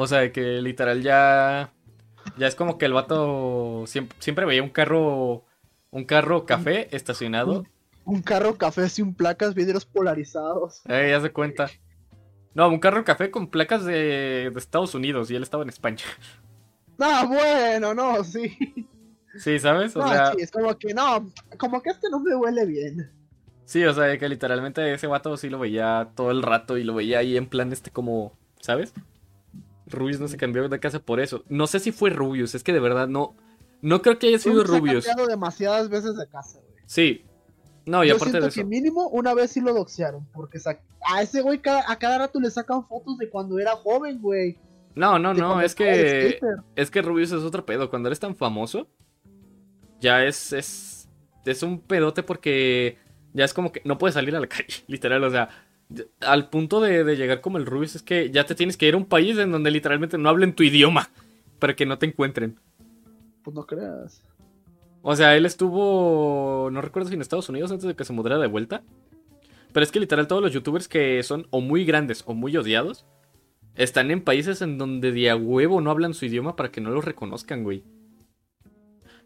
[0.00, 1.72] O sea, de que literal ya.
[2.36, 5.44] Ya es como que el vato siempre, siempre veía un carro.
[5.90, 7.64] Un carro café estacionado.
[8.04, 10.82] Un carro café sin placas, vidrios polarizados.
[10.86, 11.68] Eh, ya se cuenta.
[12.54, 16.04] No, un carro café con placas de, de Estados Unidos y él estaba en España.
[16.98, 18.88] No, bueno, no, sí.
[19.36, 19.96] Sí, ¿sabes?
[19.96, 23.10] O No, sea, sí, es como que no, como que este no me huele bien.
[23.64, 26.94] sí, o sea, que literalmente ese vato sí lo veía todo el rato y lo
[26.94, 28.92] veía ahí en plan este como, ¿sabes?
[29.90, 31.44] Rubius no se cambió de casa por eso.
[31.48, 33.34] No sé si fue Rubius, es que de verdad no
[33.80, 35.06] no creo que haya sido Rubius ha Rubius.
[35.06, 36.82] cambiado demasiadas veces de casa, güey.
[36.86, 37.24] Sí.
[37.86, 38.66] No, y Yo aparte de que eso.
[38.66, 40.58] mínimo una vez sí lo doxearon, porque
[41.10, 44.58] a ese güey cada- a cada rato le sacan fotos de cuando era joven, güey.
[44.94, 46.38] No, no, de no, es que
[46.76, 47.88] es que Rubius es otro pedo.
[47.88, 48.88] Cuando eres tan famoso,
[50.00, 51.08] ya es, es,
[51.44, 52.98] es un pedote porque
[53.32, 55.22] ya es como que no puedes salir a la calle, literal.
[55.24, 55.48] O sea,
[56.20, 58.94] al punto de, de llegar como el Rubius es que ya te tienes que ir
[58.94, 61.10] a un país en donde literalmente no hablen tu idioma
[61.58, 62.58] para que no te encuentren.
[63.42, 64.22] Pues no creas.
[65.02, 68.38] O sea, él estuvo, no recuerdo si en Estados Unidos antes de que se mudara
[68.38, 68.82] de vuelta.
[69.72, 73.06] Pero es que literal todos los youtubers que son o muy grandes o muy odiados
[73.74, 76.90] están en países en donde de a huevo no hablan su idioma para que no
[76.90, 77.84] los reconozcan, güey.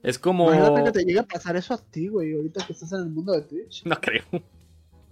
[0.03, 0.53] Es como...
[0.53, 3.09] Imagínate que te llegue a pasar eso a ti, güey, ahorita que estás en el
[3.09, 3.85] mundo de Twitch.
[3.87, 4.25] No creo.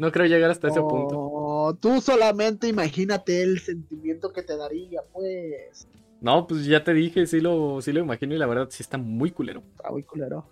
[0.00, 1.14] No creo llegar hasta ese punto.
[1.18, 5.86] Oh, tú solamente imagínate el sentimiento que te daría, pues.
[6.22, 8.96] No, pues ya te dije, sí lo, sí lo imagino y la verdad sí está
[8.96, 9.62] muy culero.
[9.76, 10.46] Está muy culero.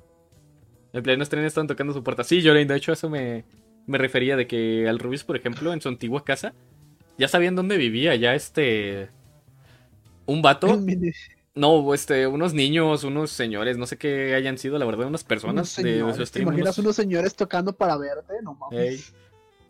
[0.92, 2.24] En pleno estreno están tocando su puerta.
[2.24, 3.44] Sí, Jorin, de hecho, eso me,
[3.86, 6.52] me refería de que al Rubius, por ejemplo, en su antigua casa,
[7.16, 9.08] ya sabían dónde vivía, ya este.
[10.26, 10.78] Un vato.
[11.54, 15.54] No, este, unos niños, unos señores, no sé qué hayan sido, la verdad, unas personas
[15.54, 16.48] unos de, de su señores, ¿Te stream.
[16.48, 18.34] imaginas unos- unos señores tocando para verte?
[18.42, 18.78] No mames.
[18.78, 19.00] Ey.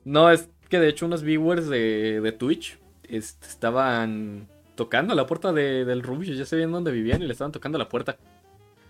[0.08, 2.78] No, es que de hecho unos viewers de, de Twitch
[3.08, 7.52] este, estaban tocando la puerta de- del Rubius, ya sabían dónde vivían y le estaban
[7.52, 8.16] tocando la puerta.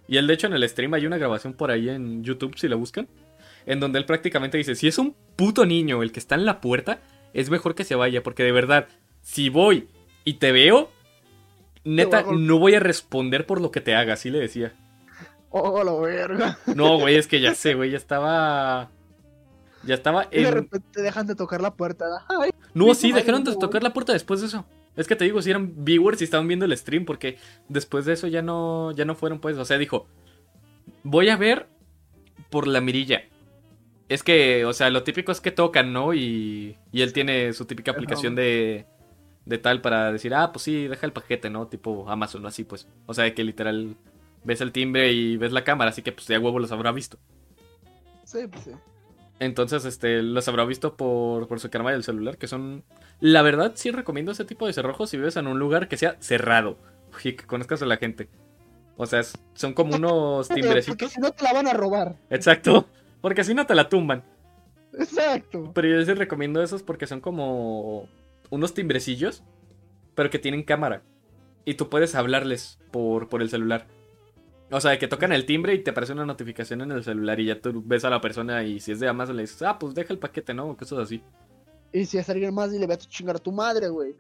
[0.07, 2.69] Y él, de hecho, en el stream hay una grabación por ahí en YouTube, si
[2.69, 3.09] la buscan,
[3.67, 6.61] en donde él prácticamente dice, si es un puto niño el que está en la
[6.61, 7.01] puerta,
[7.35, 8.87] es mejor que se vaya, porque de verdad,
[9.21, 9.89] si voy
[10.25, 10.91] y te veo,
[11.85, 14.73] neta, voy no voy a responder por lo que te haga, así le decía.
[15.51, 16.59] Oh, la verga.
[16.75, 18.91] No, güey, es que ya sé, güey, ya estaba...
[19.85, 20.55] Ya estaba Y de en...
[20.55, 22.05] repente dejan de tocar la puerta.
[22.29, 24.65] Ay, No, Sí, dejaron de tocar la puerta después de eso.
[24.97, 28.15] Es que te digo, si eran viewers y estaban viendo el stream, porque después de
[28.15, 29.57] eso ya no, ya no fueron, pues.
[29.57, 30.07] O sea, dijo,
[31.05, 31.69] voy a ver
[32.51, 33.23] por la mirilla.
[34.09, 36.15] Es que, o sea, lo típico es que tocan, ¿no?
[36.15, 38.87] Y, y él tiene su típica aplicación de,
[39.45, 41.69] de tal para decir, ah, pues sí, deja el paquete, ¿no?
[41.69, 42.89] Tipo Amazon o así, pues.
[43.07, 43.97] O sea, que literal
[44.45, 47.19] ves el timbre y ves la cámara, así que pues ya huevo los habrá visto.
[48.25, 48.73] Sí, pues sí.
[49.41, 52.85] Entonces, este, los habrá visto por, por su cámara del celular, que son...
[53.21, 56.17] La verdad, sí recomiendo ese tipo de cerrojos si vives en un lugar que sea
[56.21, 56.77] cerrado
[57.23, 58.29] y que conozcas a la gente.
[58.97, 59.23] O sea,
[59.55, 61.13] son como unos Porque timbrecitos.
[61.13, 62.17] si no te la van a robar.
[62.31, 62.89] Exacto,
[63.21, 64.25] porque si no te la tumban.
[64.93, 65.71] Exacto.
[65.75, 68.09] Pero yo sí recomiendo esos porque son como
[68.51, 69.45] unos timbrecillos,
[70.15, 71.03] pero que tienen cámara.
[71.65, 73.87] Y tú puedes hablarles por, por el celular.
[74.71, 77.47] O sea, que tocan el timbre y te aparece una notificación en el celular y
[77.47, 79.95] ya tú ves a la persona y si es de Amazon le dices, ah, pues
[79.95, 80.69] deja el paquete, ¿no?
[80.69, 81.23] O cosas así.
[81.93, 84.15] Y si es alguien más, dile, ve a chingar a tu madre, güey.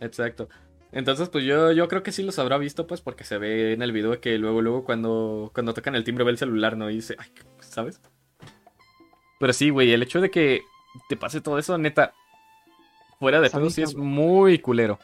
[0.00, 0.48] Exacto.
[0.92, 3.82] Entonces, pues yo, yo creo que sí los habrá visto, pues, porque se ve en
[3.82, 6.90] el video que luego, luego cuando, cuando tocan el timbre ve el celular, ¿no?
[6.90, 7.30] Y dice, ay,
[7.60, 8.00] ¿sabes?
[9.40, 10.62] Pero sí, güey, el hecho de que
[11.08, 12.12] te pase todo eso, neta,
[13.18, 14.98] fuera de bien sí es muy culero.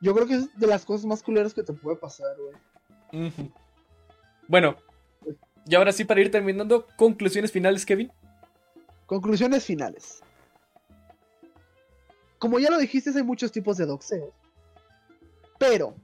[0.00, 3.26] Yo creo que es de las cosas más culeras que te puede pasar, güey.
[3.26, 3.50] Ujú.
[4.50, 4.74] Bueno,
[5.64, 8.10] y ahora sí, para ir terminando, conclusiones finales, Kevin.
[9.06, 10.24] Conclusiones finales.
[12.36, 14.34] Como ya lo dijiste, hay muchos tipos de doxeos.
[15.56, 15.94] Pero,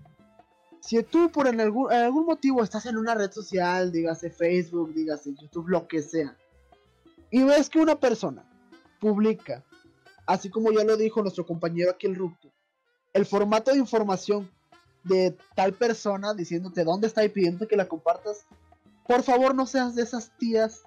[0.80, 5.88] si tú por algún motivo estás en una red social, dígase Facebook, dígase YouTube, lo
[5.88, 6.36] que sea,
[7.32, 8.48] y ves que una persona
[9.00, 9.64] publica,
[10.24, 12.52] así como ya lo dijo nuestro compañero aquí el Rupto,
[13.12, 14.48] el formato de información
[15.08, 18.44] de tal persona diciéndote dónde está y pidiendo que la compartas,
[19.06, 20.82] por favor no seas de esas tías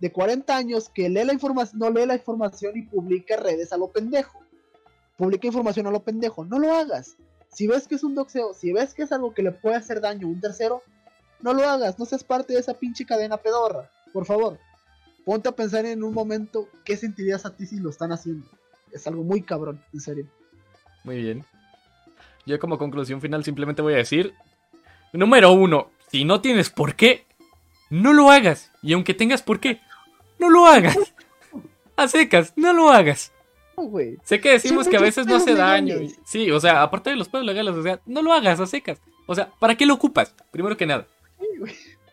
[0.00, 3.76] de 40 años que lee la información, no lee la información y publica redes a
[3.76, 4.40] lo pendejo.
[5.16, 6.44] Publica información a lo pendejo.
[6.44, 7.16] No lo hagas.
[7.48, 10.00] Si ves que es un doxeo, si ves que es algo que le puede hacer
[10.00, 10.82] daño a un tercero,
[11.40, 11.98] no lo hagas.
[11.98, 13.90] No seas parte de esa pinche cadena pedorra.
[14.12, 14.58] Por favor,
[15.24, 18.46] ponte a pensar en un momento qué sentirías a ti si lo están haciendo.
[18.92, 20.26] Es algo muy cabrón, en serio.
[21.04, 21.44] Muy bien.
[22.46, 24.34] Yo como conclusión final simplemente voy a decir,
[25.12, 27.26] número uno, si no tienes por qué,
[27.90, 28.70] no lo hagas.
[28.82, 29.80] Y aunque tengas por qué,
[30.38, 30.96] no lo hagas.
[31.96, 33.32] A secas, no lo hagas.
[33.76, 33.90] No.
[34.24, 35.96] Sé que decimos que a veces no hace daño.
[36.00, 38.66] y- Sí, o sea, aparte de los pedos legales, o sea, no lo hagas a
[38.66, 39.00] secas.
[39.26, 40.34] O sea, ¿para qué lo ocupas?
[40.50, 41.06] Primero que nada.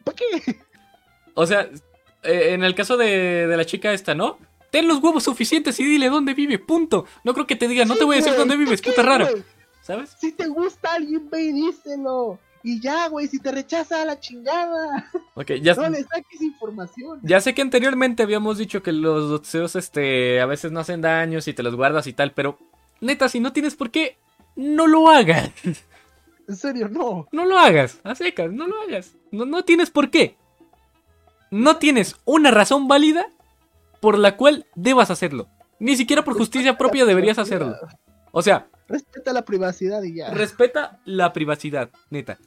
[0.04, 0.60] ¿Para qué?
[1.34, 1.68] O sea,
[2.24, 4.38] eh, en el caso de, de la chica esta, ¿no?
[4.70, 7.06] Ten los huevos suficientes y dile dónde vive, punto.
[7.24, 9.02] No creo que te diga, no Sí, te voy a decir dónde ¿pa' vives, puta
[9.02, 9.28] raro.
[9.82, 10.16] ¿Sabes?
[10.20, 12.40] Si te gusta alguien, ve y díselo.
[12.64, 15.10] Y ya, güey, si te rechaza a la chingada.
[15.34, 17.20] Ok, ya, No le saques información.
[17.24, 21.42] ya sé que anteriormente habíamos dicho que los doxeos, este, a veces no hacen daño
[21.42, 22.60] si te los guardas y tal, pero
[23.00, 24.18] neta, si no tienes por qué,
[24.56, 25.52] no lo hagas.
[26.48, 27.28] En serio, no.
[27.32, 29.14] No lo hagas, a secas, no lo hagas.
[29.32, 30.36] No, no tienes por qué.
[31.50, 33.26] No tienes una razón válida
[34.02, 35.48] por la cual debas hacerlo.
[35.80, 37.78] Ni siquiera por justicia propia deberías hacerlo.
[38.32, 40.30] O sea, Respeta la privacidad y ya.
[40.32, 42.38] respeta la privacidad, neta.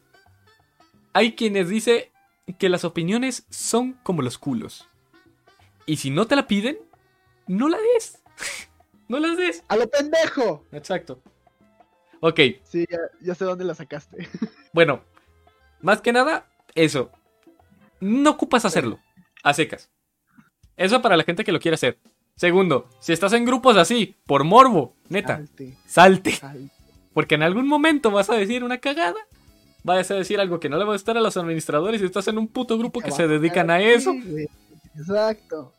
[1.13, 2.05] Hay quienes dicen
[2.59, 4.89] que las opiniones son como los culos.
[5.87, 6.79] Y si no te la piden,
[7.47, 8.23] no la des.
[9.09, 9.65] no las des.
[9.69, 10.65] ¡A lo pendejo!
[10.73, 11.23] Exacto.
[12.21, 14.29] Ok, Sí, ya, ya sé dónde la sacaste.
[14.73, 15.05] Bueno,
[15.83, 17.11] más que nada, eso.
[18.01, 18.99] No ocupas hacerlo.
[19.45, 19.89] A secas.
[20.77, 22.01] Eso para la gente que lo quiere hacer.
[22.37, 26.33] Segundo, si estás en grupos así, por morbo, neta, Salte, salte.
[26.33, 26.71] salte.
[27.13, 29.21] Porque en algún momento vas a decir una cagada.
[29.85, 32.27] Vas a decir algo que no le va a gustar a los administradores y estás
[32.29, 34.15] en un puto grupo que se dedican a eso.
[34.97, 35.73] Exacto.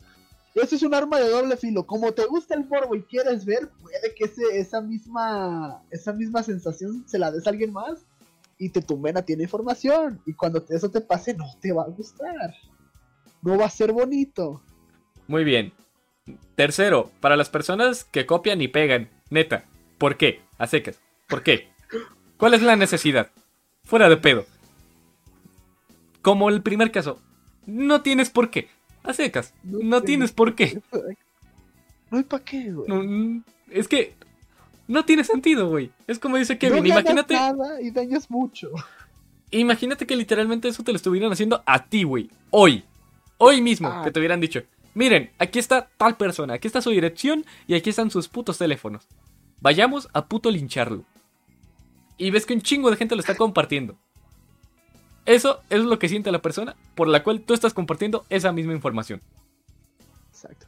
[0.54, 1.86] Eso es un arma de doble filo.
[1.86, 6.44] Como te gusta el morbo y quieres ver, puede que ese, esa misma esa misma
[6.44, 8.06] sensación se la des a alguien más
[8.58, 10.22] y te tumben a ti la información.
[10.26, 12.54] Y cuando eso te pase, no te va a gustar.
[13.42, 14.62] No va a ser bonito.
[15.28, 15.74] Muy bien.
[16.56, 19.66] Tercero, para las personas que copian y pegan, neta,
[19.98, 20.42] ¿por qué?
[20.58, 21.00] A secas.
[21.28, 21.70] ¿Por qué?
[22.38, 23.30] ¿Cuál es la necesidad?
[23.84, 24.46] Fuera de pedo.
[26.22, 27.20] Como el primer caso,
[27.66, 28.70] no tienes por qué.
[29.04, 29.54] A secas.
[29.64, 30.82] No tienes por qué.
[32.10, 32.88] No hay para qué, güey.
[32.88, 34.16] No, mm, es que
[34.88, 35.92] no tiene sentido, güey.
[36.08, 38.72] Es como dice Kevin, no imagínate, nada y dañas mucho.
[39.52, 42.30] imagínate que literalmente eso te lo estuvieran haciendo a ti, güey.
[42.50, 42.84] Hoy.
[43.38, 44.02] Hoy mismo, Ah.
[44.04, 44.64] que te hubieran dicho.
[44.96, 49.08] Miren, aquí está tal persona, aquí está su dirección y aquí están sus putos teléfonos.
[49.60, 51.04] Vayamos a puto lincharlo.
[52.18, 53.98] Y ves que un chingo de gente lo está compartiendo.
[55.26, 58.72] Eso es lo que siente la persona por la cual tú estás compartiendo esa misma
[58.74, 59.22] información.
[60.30, 60.68] Exacto.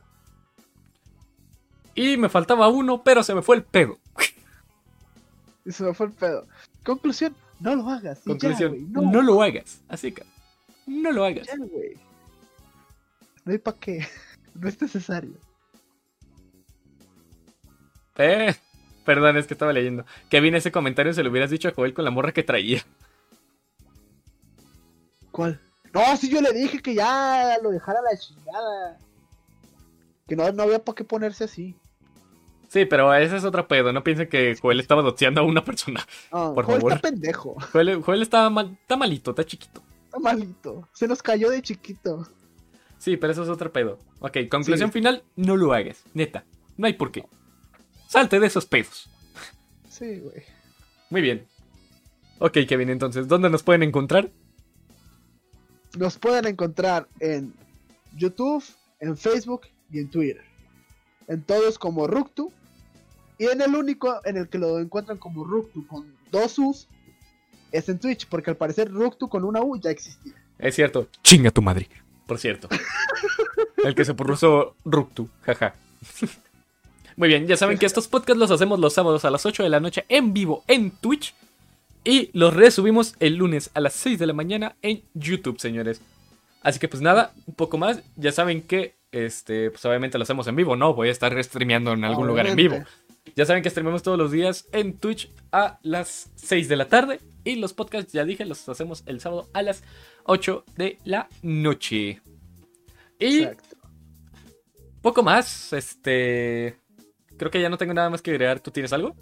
[1.95, 3.97] Y me faltaba uno, pero se me fue el pedo.
[5.65, 6.47] Se me fue el pedo.
[6.83, 8.19] Conclusión, no lo hagas.
[8.19, 9.01] ya, Conclusión, no.
[9.01, 9.81] no, lo hagas.
[9.89, 10.23] Así que,
[10.85, 11.45] no lo hagas.
[11.47, 11.55] ya.
[13.47, 14.05] No hay para qué.
[14.59, 15.35] No es necesario.
[18.17, 18.55] Eh,
[19.05, 20.03] perdón, es que estaba leyendo.
[20.31, 22.83] Kevin, ese comentario se lo hubieras dicho a Joel con la morra que traía.
[25.29, 25.59] ¿Cuál?
[25.93, 28.97] No, si yo le dije que ya lo dejara la chingada.
[30.27, 31.75] Que no, no había para qué ponerse así.
[32.67, 33.93] Sí, pero ese es otro pedo.
[33.93, 36.03] No piensen que Joel estaba doteando a una persona.
[36.33, 36.93] No, Por Joel favor.
[36.93, 37.57] está pendejo.
[37.71, 39.83] Joel, Joel está, mal, está malito, está chiquito.
[40.05, 40.89] Está malito.
[40.93, 42.27] Se nos cayó de chiquito.
[42.99, 43.99] Sí, pero eso es otro pedo.
[44.19, 44.93] Ok, conclusión Sí.
[44.93, 46.03] final, no lo hagas.
[46.13, 46.45] Neta,
[46.77, 47.25] no hay por qué.
[48.07, 49.09] Salte de esos pedos.
[49.89, 50.43] Sí, güey.
[51.09, 51.45] Muy bien.
[52.39, 54.29] Ok, Kevin, entonces, ¿dónde nos pueden encontrar?
[55.97, 57.53] Nos pueden encontrar en
[58.15, 58.63] YouTube,
[58.99, 60.43] en Facebook y en Twitter.
[61.27, 62.51] En todos como Ruktu.
[63.39, 66.87] Y en el único en el que lo encuentran como Ruktu con dos U's
[67.71, 70.33] es en Twitch, porque al parecer Ruktu con una U ya existía.
[70.57, 71.07] Es cierto.
[71.23, 71.87] Chinga tu madre.
[72.27, 72.69] Por cierto.
[73.83, 75.73] El que se puso Ruktu, jaja.
[77.15, 79.69] Muy bien, ya saben que estos podcasts los hacemos los sábados a las 8 de
[79.69, 81.33] la noche en vivo en Twitch.
[82.03, 86.01] Y los resubimos el lunes a las 6 de la mañana en YouTube, señores.
[86.61, 88.03] Así que pues nada, un poco más.
[88.15, 90.93] Ya saben que, este, pues obviamente lo hacemos en vivo, ¿no?
[90.93, 92.83] Voy a estar streameando en algún lugar en vivo.
[93.35, 97.19] Ya saben que streamamos todos los días en Twitch a las 6 de la tarde.
[97.43, 99.83] Y los podcasts, ya dije, los hacemos el sábado a las
[100.27, 102.21] 8 de la noche.
[103.19, 103.77] Y Exacto.
[105.01, 105.73] poco más.
[105.73, 106.77] Este.
[107.37, 108.59] Creo que ya no tengo nada más que agregar.
[108.59, 109.15] ¿Tú tienes algo?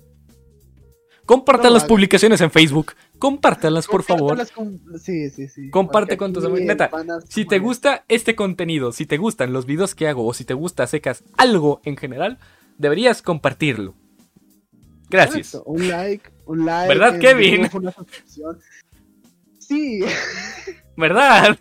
[1.25, 1.89] Compartan No, las vale.
[1.89, 2.93] publicaciones en Facebook.
[3.17, 4.37] Compártanlas, por favor.
[4.53, 5.69] Con- Sí, sí, sí.
[5.71, 6.61] Comparte con tus amigos.
[6.67, 6.91] Neta,
[7.27, 10.53] Si te gusta este contenido, si te gustan los videos que hago o si te
[10.53, 12.37] gusta secas algo en general,
[12.77, 13.95] deberías compartirlo.
[15.09, 15.57] Gracias.
[15.65, 16.89] Un like, un like.
[16.89, 17.69] ¿Verdad, Kevin?
[17.73, 17.93] una.
[19.57, 20.01] Sí,
[20.97, 21.57] ¿Verdad?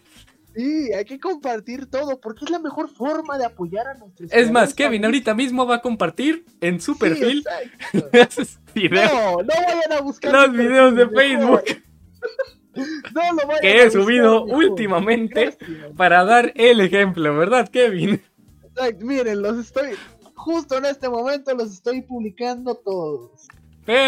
[0.54, 4.50] sí, hay que compartir todo porque es la mejor forma de apoyar a nuestros Es
[4.50, 7.44] más, Kevin ahorita mismo va a compartir en su Sí, perfil
[8.74, 11.08] videos, No, no vayan a buscar los videos de.
[11.08, 11.62] Facebook
[12.76, 15.92] No lo vayan que he subido últimamente Gracias.
[15.96, 18.20] para dar el ejemplo, ¿verdad, Kevin?
[18.64, 19.90] Exacto, Miren, los estoy.
[20.34, 23.46] Justo en este momento los estoy publicando todos.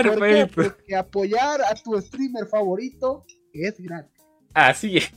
[0.05, 0.47] ¿Por qué?
[0.49, 0.63] Perfecto.
[0.63, 4.16] Porque apoyar a tu streamer favorito es gratis.
[4.57, 5.13] Así es.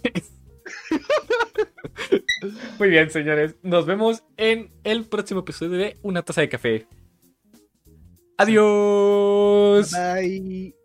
[2.77, 3.55] Muy bien, señores.
[3.63, 6.87] Nos vemos en el próximo episodio de Una taza de café.
[8.37, 9.91] Adiós.
[9.91, 10.75] Bye.